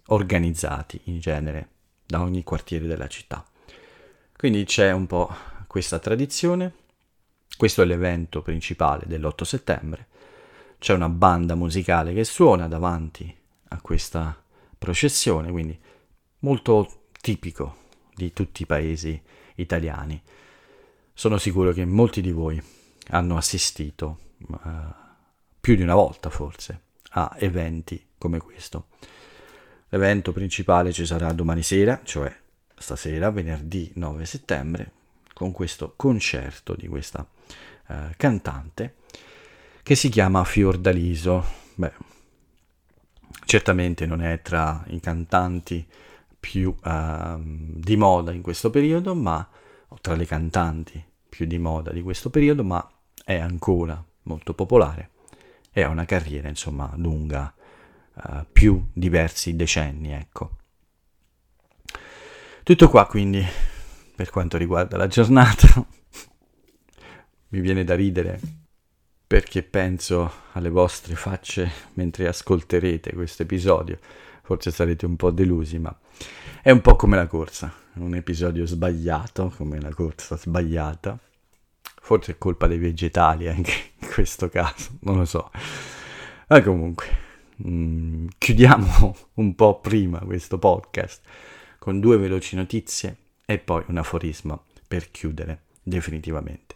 organizzati 0.08 1.02
in 1.06 1.20
genere 1.20 1.70
da 2.06 2.22
ogni 2.22 2.44
quartiere 2.44 2.86
della 2.86 3.08
città. 3.08 3.44
Quindi 4.36 4.64
c'è 4.66 4.92
un 4.92 5.08
po' 5.08 5.34
questa 5.68 6.00
tradizione, 6.00 6.74
questo 7.58 7.82
è 7.82 7.86
l'evento 7.86 8.42
principale 8.42 9.06
dell'8 9.08 9.44
settembre, 9.44 10.08
c'è 10.78 10.94
una 10.94 11.10
banda 11.10 11.56
musicale 11.56 12.14
che 12.14 12.24
suona 12.24 12.68
davanti 12.68 13.36
a 13.70 13.82
questa 13.82 14.40
processione, 14.78 15.50
quindi 15.52 15.80
molto 16.40 17.08
tipico 17.22 17.84
di 18.14 18.34
tutti 18.34 18.64
i 18.64 18.66
paesi 18.66 19.20
italiani. 19.56 20.22
Sono 21.14 21.38
sicuro 21.38 21.72
che 21.72 21.86
molti 21.86 22.22
di 22.22 22.32
voi 22.32 22.62
hanno 23.10 23.38
assistito 23.38 24.20
uh, 24.48 24.60
più 25.60 25.76
di 25.76 25.82
una 25.82 25.96
volta 25.96 26.30
forse 26.30 26.82
a 27.12 27.36
eventi 27.40 28.04
come 28.18 28.40
questo. 28.40 28.88
L'evento 29.90 30.32
principale 30.32 30.92
ci 30.92 31.06
sarà 31.06 31.32
domani 31.32 31.64
sera, 31.64 32.02
cioè 32.04 32.34
stasera, 32.78 33.30
venerdì 33.32 33.92
9 33.96 34.26
settembre, 34.26 34.92
con 35.34 35.52
questo 35.52 35.94
concerto 35.96 36.76
di 36.76 36.88
questa 36.88 37.26
uh, 37.88 37.94
cantante 38.18 38.96
che 39.84 39.96
si 39.96 40.10
chiama 40.10 40.44
Fiordaliso. 40.44 41.44
Beh, 41.76 41.94
certamente 43.46 44.06
non 44.06 44.22
è 44.22 44.42
tra 44.42 44.84
i 44.88 45.00
cantanti 45.00 45.86
più 46.40 46.76
uh, 46.84 47.40
di 47.42 47.96
moda 47.96 48.32
in 48.32 48.42
questo 48.42 48.70
periodo, 48.70 49.16
ma 49.16 49.48
tra 50.02 50.16
le 50.16 50.26
cantanti 50.26 51.04
più 51.28 51.46
di 51.46 51.58
moda 51.58 51.92
di 51.92 52.02
questo 52.02 52.30
periodo, 52.30 52.64
ma 52.64 52.88
è 53.26 53.36
ancora 53.38 54.02
molto 54.24 54.54
popolare 54.54 55.10
e 55.74 55.82
ha 55.82 55.90
una 55.90 56.06
carriera, 56.06 56.48
insomma, 56.48 56.94
lunga, 56.96 57.54
uh, 58.14 58.46
più 58.50 58.88
diversi 58.94 59.56
decenni, 59.56 60.14
ecco. 60.14 60.52
Tutto 62.64 62.90
qua 62.90 63.06
quindi 63.08 63.46
per 64.16 64.30
quanto 64.30 64.58
riguarda 64.58 64.96
la 64.96 65.08
giornata. 65.08 65.68
Mi 67.50 67.60
viene 67.60 67.84
da 67.84 67.96
ridere 67.96 68.40
perché 69.28 69.64
penso 69.64 70.32
alle 70.54 70.70
vostre 70.70 71.16
facce 71.16 71.70
mentre 71.94 72.28
ascolterete 72.28 73.14
questo 73.14 73.42
episodio. 73.42 74.00
Forse 74.44 74.70
sarete 74.70 75.08
un 75.08 75.16
po' 75.16 75.32
delusi, 75.32 75.80
ma 75.80 75.96
è 76.62 76.70
un 76.70 76.82
po' 76.82 76.96
come 76.96 77.16
la 77.16 77.26
corsa, 77.26 77.74
un 77.94 78.14
episodio 78.14 78.68
sbagliato, 78.68 79.52
come 79.58 79.82
la 79.82 79.94
corsa 79.94 80.38
sbagliata. 80.38 81.20
Forse 82.06 82.34
è 82.34 82.38
colpa 82.38 82.68
dei 82.68 82.78
vegetali 82.78 83.48
anche 83.48 83.72
in 83.98 84.08
questo 84.08 84.48
caso, 84.48 84.92
non 85.00 85.18
lo 85.18 85.26
so. 85.26 85.50
Ma 86.50 86.62
comunque, 86.62 87.08
mh, 87.56 87.68
mm, 87.68 88.28
chiudiamo 88.38 89.16
un 89.34 89.56
po' 89.56 89.80
prima 89.80 90.20
questo 90.20 90.60
podcast 90.60 91.24
con 91.80 92.00
due 92.00 92.18
veloci 92.18 92.56
notizie 92.56 93.16
e 93.44 93.58
poi 93.58 93.86
un 93.88 93.98
aforisma 93.98 94.56
per 94.88 95.10
chiudere 95.10 95.64
definitivamente. 95.82 96.76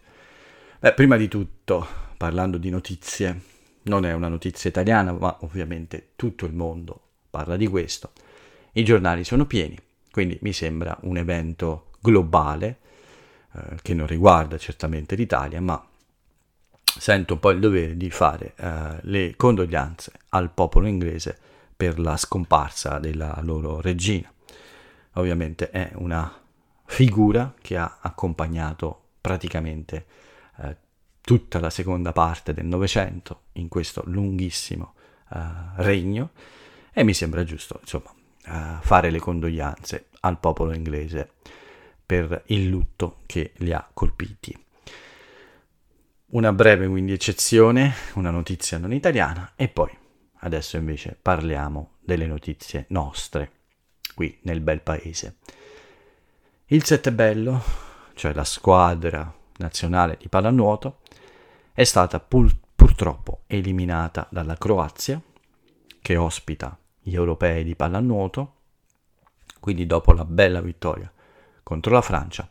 Beh, 0.79 0.93
prima 0.93 1.15
di 1.15 1.27
tutto 1.27 1.87
parlando 2.17 2.57
di 2.57 2.71
notizie, 2.71 3.39
non 3.83 4.05
è 4.05 4.13
una 4.13 4.29
notizia 4.29 4.71
italiana, 4.71 5.11
ma 5.11 5.37
ovviamente 5.41 6.13
tutto 6.15 6.47
il 6.47 6.55
mondo 6.55 7.01
parla 7.29 7.55
di 7.55 7.67
questo. 7.67 8.13
I 8.71 8.83
giornali 8.83 9.23
sono 9.23 9.45
pieni, 9.45 9.77
quindi 10.09 10.39
mi 10.41 10.53
sembra 10.53 10.97
un 11.01 11.17
evento 11.17 11.91
globale 11.99 12.79
eh, 13.53 13.77
che 13.81 13.93
non 13.93 14.07
riguarda 14.07 14.57
certamente 14.57 15.15
l'Italia, 15.15 15.61
ma 15.61 15.83
sento 16.83 17.33
un 17.33 17.39
po' 17.39 17.51
il 17.51 17.59
dovere 17.59 17.97
di 17.97 18.09
fare 18.09 18.53
eh, 18.55 18.97
le 19.01 19.35
condoglianze 19.35 20.11
al 20.29 20.51
popolo 20.51 20.87
inglese 20.87 21.37
per 21.75 21.99
la 21.99 22.17
scomparsa 22.17 22.99
della 22.99 23.37
loro 23.41 23.81
regina. 23.81 24.31
Ovviamente 25.13 25.69
è 25.69 25.91
una 25.95 26.31
figura 26.85 27.53
che 27.61 27.77
ha 27.77 27.99
accompagnato 28.01 29.09
praticamente 29.21 30.05
eh, 30.57 30.75
tutta 31.21 31.59
la 31.59 31.69
seconda 31.69 32.11
parte 32.11 32.53
del 32.53 32.65
Novecento 32.65 33.43
in 33.53 33.67
questo 33.67 34.01
lunghissimo 34.05 34.93
uh, 35.29 35.37
regno 35.75 36.31
e 36.91 37.03
mi 37.03 37.13
sembra 37.13 37.43
giusto 37.43 37.77
insomma 37.81 38.11
uh, 38.47 38.81
fare 38.81 39.11
le 39.11 39.19
condoglianze 39.19 40.07
al 40.21 40.39
popolo 40.39 40.73
inglese 40.73 41.33
per 42.09 42.41
il 42.47 42.67
lutto 42.67 43.17
che 43.27 43.51
li 43.57 43.71
ha 43.71 43.87
colpiti. 43.93 44.57
Una 46.29 46.51
breve 46.51 46.87
quindi 46.87 47.11
eccezione, 47.11 47.93
una 48.15 48.31
notizia 48.31 48.79
non 48.79 48.93
italiana 48.93 49.51
e 49.55 49.67
poi 49.67 49.95
adesso 50.39 50.77
invece 50.77 51.15
parliamo 51.21 51.97
delle 51.99 52.25
notizie 52.25 52.85
nostre 52.89 53.51
qui 54.15 54.39
nel 54.41 54.59
bel 54.59 54.81
paese. 54.81 55.35
Il 56.65 56.83
Sette 56.83 57.11
Bello, 57.11 57.61
cioè 58.15 58.33
la 58.33 58.43
squadra 58.43 59.31
nazionale 59.57 60.17
di 60.19 60.29
pallanuoto, 60.29 61.01
è 61.73 61.83
stata 61.83 62.19
pur, 62.19 62.51
purtroppo 62.75 63.43
eliminata 63.45 64.27
dalla 64.31 64.57
Croazia, 64.57 65.21
che 66.01 66.17
ospita 66.17 66.75
gli 66.99 67.13
europei 67.13 67.63
di 67.63 67.75
pallanuoto, 67.75 68.55
quindi 69.59 69.85
dopo 69.85 70.11
la 70.11 70.25
bella 70.25 70.59
vittoria 70.59 71.13
contro 71.63 71.93
la 71.93 72.01
Francia 72.01 72.49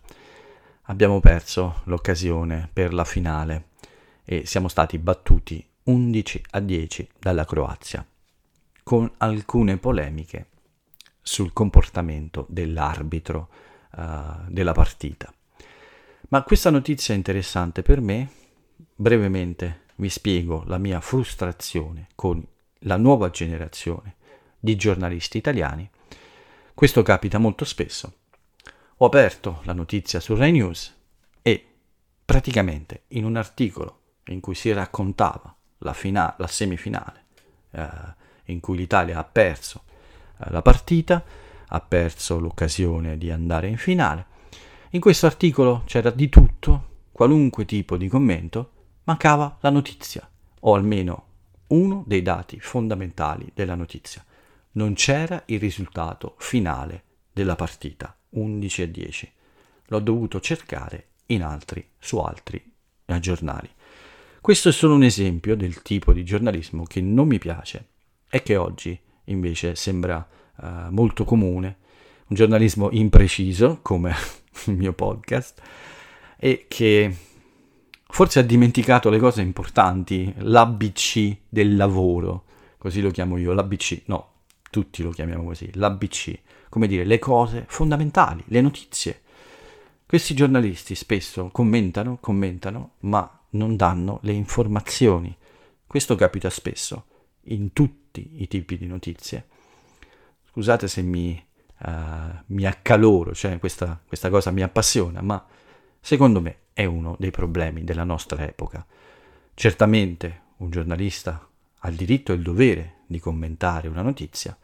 abbiamo 0.89 1.21
perso 1.21 1.81
l'occasione 1.85 2.69
per 2.73 2.93
la 2.93 3.05
finale 3.05 3.69
e 4.25 4.45
siamo 4.47 4.69
stati 4.69 4.99
battuti 4.99 5.65
11 5.85 6.43
a 6.51 6.61
10 6.61 7.09
dalla 7.19 7.45
Croazia, 7.47 8.07
con 8.83 9.11
alcune 9.19 9.79
polemiche 9.79 10.49
sul 11.23 11.53
comportamento 11.53 12.47
dell'arbitro 12.49 13.49
uh, 13.97 14.03
della 14.49 14.73
partita. 14.73 15.33
Ma 16.29 16.43
questa 16.43 16.71
notizia 16.71 17.15
è 17.15 17.17
interessante 17.17 17.83
per 17.83 18.01
me 18.01 18.31
brevemente 18.95 19.87
vi 19.97 20.09
spiego 20.09 20.63
la 20.67 20.79
mia 20.79 21.01
frustrazione 21.01 22.09
con 22.15 22.45
la 22.81 22.97
nuova 22.97 23.31
generazione 23.31 24.17
di 24.59 24.77
giornalisti 24.77 25.39
italiani. 25.39 25.89
Questo 26.75 27.03
capita 27.03 27.39
molto 27.39 27.65
spesso. 27.65 28.13
Ho 29.01 29.07
aperto 29.07 29.61
la 29.63 29.75
notizia 29.75 30.19
su 30.19 30.35
Rai 30.35 30.51
News 30.51 30.93
e 31.41 31.65
praticamente 32.25 33.03
in 33.09 33.25
un 33.25 33.37
articolo 33.37 34.01
in 34.25 34.41
cui 34.41 34.57
si 34.57 34.73
raccontava 34.73 35.55
la, 35.79 35.93
fina- 35.93 36.35
la 36.37 36.49
semifinale, 36.49 37.25
eh, 37.71 37.89
in 38.47 38.59
cui 38.59 38.77
l'Italia 38.77 39.19
ha 39.19 39.23
perso 39.23 39.85
eh, 40.41 40.51
la 40.51 40.63
partita, 40.63 41.23
ha 41.69 41.81
perso 41.81 42.41
l'occasione 42.41 43.17
di 43.17 43.31
andare 43.31 43.69
in 43.69 43.77
finale, 43.77 44.27
in 44.91 45.01
questo 45.01 45.27
articolo 45.27 45.85
c'era 45.87 46.11
di 46.11 46.29
tutto, 46.29 47.03
qualunque 47.13 47.65
tipo 47.67 47.97
di 47.97 48.09
commento, 48.09 48.73
mancava 49.05 49.59
la 49.61 49.71
notizia, 49.71 50.29
o 50.59 50.75
almeno 50.75 51.27
uno 51.69 52.03
dei 52.05 52.23
dati 52.23 52.59
fondamentali 52.59 53.49
della 53.55 53.77
notizia. 53.77 54.25
non 54.73 54.95
c'era 54.95 55.45
il 55.47 55.61
risultato 55.61 56.35
finale 56.39 57.05
della 57.33 57.55
partita, 57.55 58.18
11 58.39 58.83
a 58.83 58.87
10. 58.87 59.33
L'ho 59.87 60.01
dovuto 60.01 60.41
cercare 60.41 61.09
in 61.27 61.43
altri, 61.43 61.87
su 61.99 62.19
altri 62.19 62.63
eh, 63.07 63.21
giornali. 63.21 63.69
Questo 64.41 64.69
è 64.69 64.73
solo 64.73 64.95
un 64.95 65.03
esempio 65.03 65.57
del 65.57 65.83
tipo 65.83 66.13
di 66.13 66.25
giornalismo 66.25 66.85
che 66.85 67.01
non 67.01 67.27
mi 67.27 67.39
piace 67.39 67.87
e 68.31 68.43
che 68.43 68.57
oggi 68.57 68.99
invece 69.25 69.75
sembra 69.75 70.27
uh, 70.57 70.67
molto 70.91 71.25
comune, 71.25 71.77
un 72.29 72.37
giornalismo 72.37 72.91
impreciso 72.93 73.81
come 73.83 74.15
il 74.67 74.77
mio 74.77 74.93
podcast 74.93 75.61
e 76.39 76.67
che 76.69 77.15
forse 78.07 78.39
ha 78.39 78.43
dimenticato 78.43 79.11
le 79.11 79.19
cose 79.19 79.43
importanti, 79.43 80.33
l'ABC 80.39 81.37
del 81.49 81.77
lavoro, 81.77 82.45
così 82.79 83.01
lo 83.01 83.11
chiamo 83.11 83.37
io, 83.37 83.53
l'ABC, 83.53 84.03
no, 84.07 84.33
tutti 84.71 85.03
lo 85.03 85.11
chiamiamo 85.11 85.45
così, 85.45 85.71
l'ABC, 85.75 86.39
come 86.69 86.87
dire, 86.87 87.05
le 87.05 87.19
cose 87.19 87.65
fondamentali, 87.69 88.43
le 88.47 88.61
notizie. 88.61 89.23
Questi 90.07 90.35
giornalisti 90.35 90.95
spesso 90.95 91.51
commentano, 91.53 92.19
commentano, 92.21 92.93
ma 93.01 93.41
non 93.51 93.77
danno 93.77 94.19
le 94.23 94.33
informazioni. 94.33 95.37
Questo 95.87 96.15
capita 96.15 96.51
spesso 96.51 97.05
in 97.45 97.73
tutti 97.73 98.43
i 98.43 98.49
tipi 98.49 98.77
di 98.77 98.87
notizie. 98.87 99.47
Scusate 100.51 100.89
se 100.89 101.03
mi, 101.03 101.43
uh, 101.81 101.91
mi 102.47 102.65
accaloro, 102.65 103.35
cioè 103.35 103.59
questa, 103.59 104.01
questa 104.07 104.31
cosa 104.31 104.51
mi 104.51 104.63
appassiona, 104.63 105.21
ma 105.23 105.45
secondo 106.01 106.41
me 106.41 106.57
è 106.73 106.85
uno 106.85 107.17
dei 107.19 107.31
problemi 107.31 107.85
della 107.85 108.05
nostra 108.05 108.47
epoca. 108.47 108.85
Certamente 109.55 110.43
un 110.59 110.71
giornalista 110.71 111.49
ha 111.81 111.89
il 111.89 111.97
diritto 111.97 112.33
e 112.33 112.37
il 112.37 112.43
dovere 112.43 112.99
di 113.07 113.19
commentare 113.19 113.89
una 113.89 114.03
notizia, 114.03 114.57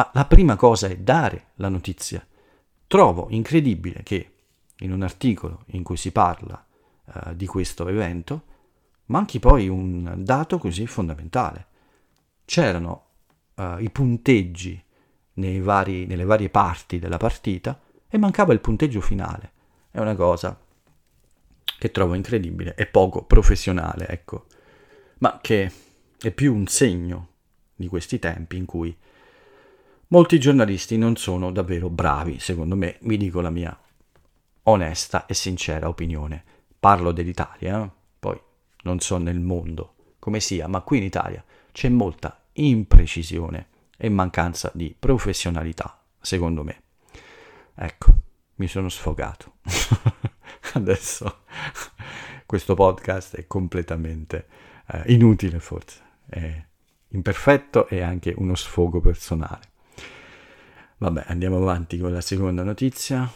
ma 0.00 0.10
la 0.14 0.24
prima 0.24 0.56
cosa 0.56 0.88
è 0.88 0.96
dare 0.96 1.48
la 1.56 1.68
notizia. 1.68 2.26
Trovo 2.86 3.26
incredibile 3.28 4.02
che 4.02 4.30
in 4.78 4.92
un 4.92 5.02
articolo 5.02 5.64
in 5.72 5.82
cui 5.82 5.98
si 5.98 6.10
parla 6.10 6.64
uh, 7.04 7.34
di 7.34 7.46
questo 7.46 7.86
evento 7.86 8.44
manchi 9.06 9.38
poi 9.38 9.68
un 9.68 10.14
dato 10.16 10.56
così 10.56 10.86
fondamentale. 10.86 11.66
C'erano 12.46 13.08
uh, 13.56 13.76
i 13.78 13.90
punteggi 13.90 14.82
vari, 15.60 16.06
nelle 16.06 16.24
varie 16.24 16.48
parti 16.48 16.98
della 16.98 17.18
partita 17.18 17.78
e 18.08 18.16
mancava 18.16 18.54
il 18.54 18.60
punteggio 18.60 19.02
finale. 19.02 19.52
È 19.90 19.98
una 19.98 20.14
cosa 20.14 20.58
che 21.78 21.90
trovo 21.90 22.14
incredibile 22.14 22.74
e 22.74 22.86
poco 22.86 23.24
professionale, 23.24 24.06
ecco, 24.08 24.46
ma 25.18 25.40
che 25.42 25.70
è 26.18 26.30
più 26.30 26.54
un 26.54 26.66
segno 26.68 27.28
di 27.74 27.86
questi 27.86 28.18
tempi 28.18 28.56
in 28.56 28.64
cui 28.64 28.96
molti 30.10 30.38
giornalisti 30.38 30.96
non 30.96 31.16
sono 31.16 31.50
davvero 31.50 31.88
bravi, 31.88 32.38
secondo 32.38 32.76
me, 32.76 32.98
vi 33.02 33.16
dico 33.16 33.40
la 33.40 33.50
mia 33.50 33.76
onesta 34.64 35.26
e 35.26 35.34
sincera 35.34 35.88
opinione. 35.88 36.44
Parlo 36.78 37.12
dell'Italia, 37.12 37.90
poi 38.18 38.40
non 38.82 39.00
so 39.00 39.18
nel 39.18 39.40
mondo 39.40 39.94
come 40.18 40.40
sia, 40.40 40.68
ma 40.68 40.80
qui 40.80 40.98
in 40.98 41.04
Italia 41.04 41.44
c'è 41.72 41.88
molta 41.88 42.42
imprecisione 42.52 43.68
e 43.96 44.08
mancanza 44.08 44.70
di 44.74 44.94
professionalità, 44.98 46.00
secondo 46.20 46.62
me. 46.62 46.82
Ecco, 47.74 48.12
mi 48.56 48.66
sono 48.66 48.88
sfogato. 48.88 49.54
Adesso 50.74 51.42
questo 52.46 52.74
podcast 52.74 53.36
è 53.36 53.46
completamente 53.46 54.46
eh, 54.88 55.12
inutile 55.12 55.60
forse, 55.60 56.00
è 56.26 56.64
imperfetto 57.08 57.88
e 57.88 58.02
anche 58.02 58.34
uno 58.36 58.54
sfogo 58.54 59.00
personale. 59.00 59.68
Vabbè, 61.02 61.24
andiamo 61.28 61.56
avanti 61.56 61.96
con 61.96 62.12
la 62.12 62.20
seconda 62.20 62.62
notizia. 62.62 63.26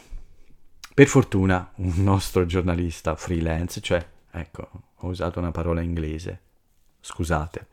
Per 0.93 1.07
fortuna 1.07 1.73
un 1.77 1.95
nostro 1.97 2.45
giornalista 2.45 3.17
freelance, 3.17 3.81
cioè, 3.81 4.07
ecco, 4.33 4.69
ho 4.97 5.07
usato 5.07 5.39
una 5.39 5.51
parola 5.51 5.81
inglese, 5.81 6.41
scusate, 7.01 7.69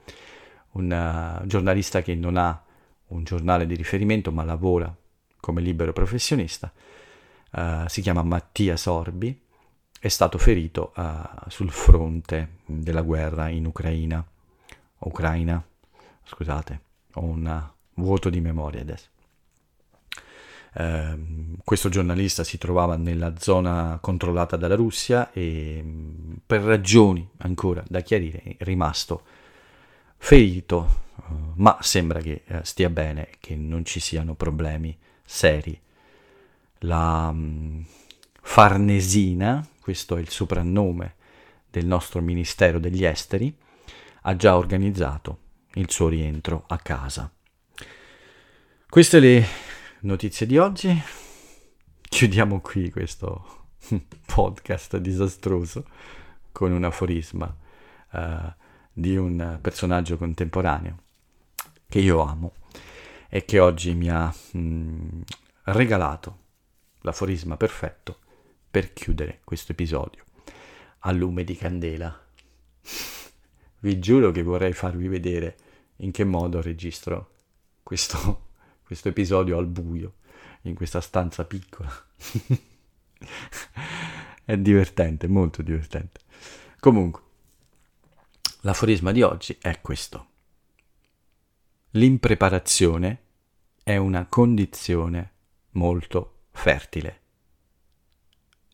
un 0.72 1.42
uh, 1.42 1.46
giornalista 1.46 2.02
che 2.02 2.16
non 2.16 2.38
ha 2.38 2.64
un 3.08 3.26
giornale 3.26 3.66
di 3.66 3.76
riferimento 3.76 4.32
ma 4.32 4.46
lavora 4.46 4.96
come 5.42 5.60
libero 5.60 5.92
professionista, 5.92 6.72
uh, 7.52 7.86
si 7.88 8.00
chiama 8.00 8.24
Mattia 8.24 8.78
Sorbi, 8.78 9.42
è 10.00 10.08
stato 10.08 10.38
ferito 10.38 10.94
uh, 10.96 11.50
sul 11.50 11.70
fronte 11.70 12.60
della 12.66 13.02
guerra 13.02 13.50
in 13.50 13.66
Ucraina. 13.66 14.26
Ucraina, 15.00 15.62
scusate, 16.24 16.82
ho 17.16 17.24
un 17.24 17.70
vuoto 17.96 18.30
di 18.30 18.40
memoria 18.40 18.80
adesso. 18.80 19.10
Eh, 20.74 21.18
questo 21.64 21.90
giornalista 21.90 22.44
si 22.44 22.58
trovava 22.58 22.96
nella 22.96 23.34
zona 23.38 23.98
controllata 24.02 24.56
dalla 24.56 24.76
Russia 24.76 25.32
e 25.32 25.82
mm, 25.84 26.34
per 26.46 26.62
ragioni 26.62 27.28
ancora 27.40 27.84
da 27.88 28.00
chiarire 28.02 28.42
è 28.42 28.56
rimasto 28.60 29.24
ferito, 30.18 31.04
eh, 31.18 31.34
ma 31.56 31.78
sembra 31.82 32.20
che 32.22 32.44
eh, 32.46 32.60
stia 32.64 32.90
bene, 32.90 33.30
che 33.40 33.56
non 33.56 33.84
ci 33.86 34.00
siano 34.00 34.36
problemi 34.36 34.98
seri. 35.24 35.80
La 36.84 37.30
um, 37.32 37.86
Farnesina, 38.42 39.66
questo 39.80 40.16
è 40.18 40.20
il 40.20 40.30
soprannome 40.30 41.16
del 41.70 41.86
nostro 41.86 42.22
Ministero 42.22 42.80
degli 42.80 43.06
Esteri, 43.06 43.56
ha 44.24 44.36
già 44.36 44.58
organizzato 44.58 45.38
il 45.76 45.90
suo 45.90 46.08
rientro 46.08 46.64
a 46.68 46.78
casa. 46.78 47.32
Queste 48.90 49.20
le 49.20 49.46
notizie 50.02 50.46
di 50.46 50.58
oggi. 50.58 51.02
Chiudiamo 52.02 52.60
qui 52.60 52.90
questo 52.90 53.68
podcast 54.26 54.98
disastroso 54.98 55.86
con 56.52 56.72
un 56.72 56.84
aforisma 56.84 57.56
uh, 58.12 58.54
di 58.92 59.16
un 59.16 59.60
personaggio 59.62 60.18
contemporaneo 60.18 60.98
che 61.88 62.00
io 62.00 62.22
amo 62.22 62.54
e 63.30 63.46
che 63.46 63.60
oggi 63.60 63.94
mi 63.94 64.10
ha 64.10 64.34
mh, 64.52 64.60
mm, 64.60 65.22
regalato 65.66 66.40
l'aforisma 67.02 67.56
perfetto 67.56 68.20
per 68.70 68.94
chiudere 68.94 69.42
questo 69.44 69.72
episodio 69.74 70.24
a 71.00 71.12
lume 71.12 71.44
di 71.44 71.56
candela. 71.56 72.20
Vi 73.80 74.00
giuro 74.00 74.32
che 74.32 74.44
vorrei 74.44 74.74
farvi 74.74 75.08
vedere 75.08 75.58
in 75.98 76.12
che 76.12 76.24
modo 76.24 76.62
registro 76.62 77.30
questo 77.84 78.50
questo 78.92 79.08
episodio 79.08 79.58
al 79.58 79.68
buio, 79.68 80.16
in 80.64 80.76
questa 80.76 81.00
stanza 81.00 81.46
piccola. 81.46 81.90
è 84.44 84.58
divertente, 84.58 85.30
molto 85.30 85.62
divertente. 85.62 86.20
Comunque, 86.78 87.22
l'aforisma 88.64 89.14
di 89.14 89.22
oggi 89.22 89.58
è 89.62 89.80
questo. 89.80 90.28
L'impreparazione 91.92 93.22
è 93.82 93.96
una 93.96 94.26
condizione 94.26 95.32
molto 95.70 96.48
fertile. 96.52 97.22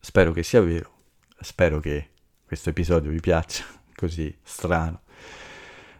Spero 0.00 0.32
che 0.32 0.42
sia 0.42 0.60
vero, 0.60 0.94
spero 1.38 1.78
che 1.78 2.10
questo 2.44 2.70
episodio 2.70 3.12
vi 3.12 3.20
piaccia, 3.20 3.64
così 3.94 4.36
strano. 4.42 5.02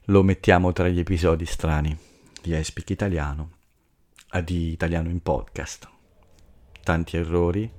Lo 0.07 0.25
mettiamo 0.25 0.73
tra 0.73 0.89
gli 0.89 0.99
episodi 0.99 1.47
strani 1.47 1.97
di 2.43 2.53
Espic 2.53 2.91
Italiano 2.91 3.58
di 4.43 4.71
Italiano 4.71 5.09
in 5.09 5.23
podcast. 5.23 5.89
Tanti 6.83 7.17
errori, 7.17 7.71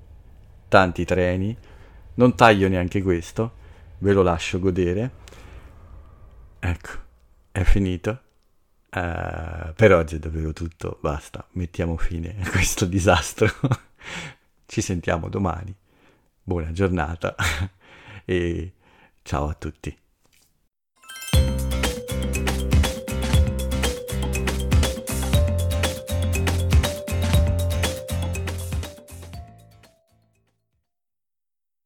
tanti 0.68 1.06
treni, 1.06 1.56
non 2.16 2.36
taglio 2.36 2.68
neanche 2.68 3.02
questo, 3.02 3.54
ve 4.00 4.14
lo 4.14 4.22
lascio 4.22 4.60
godere. 4.60 5.12
Ecco, 6.60 6.90
è 7.52 7.64
finito. 7.64 8.22
Uh, 8.92 9.72
per 9.76 9.94
oggi 9.94 10.16
è 10.16 10.20
davvero 10.20 10.52
tutto, 10.52 10.98
basta, 11.00 11.48
mettiamo 11.52 11.96
fine 11.98 12.36
a 12.42 12.50
questo 12.50 12.86
disastro. 12.86 13.48
Ci 14.66 14.82
sentiamo 14.82 15.30
domani. 15.30 15.76
Buona 16.42 16.72
giornata 16.72 17.36
e 18.26 18.74
ciao 19.22 19.48
a 19.48 19.54
tutti. 19.54 19.96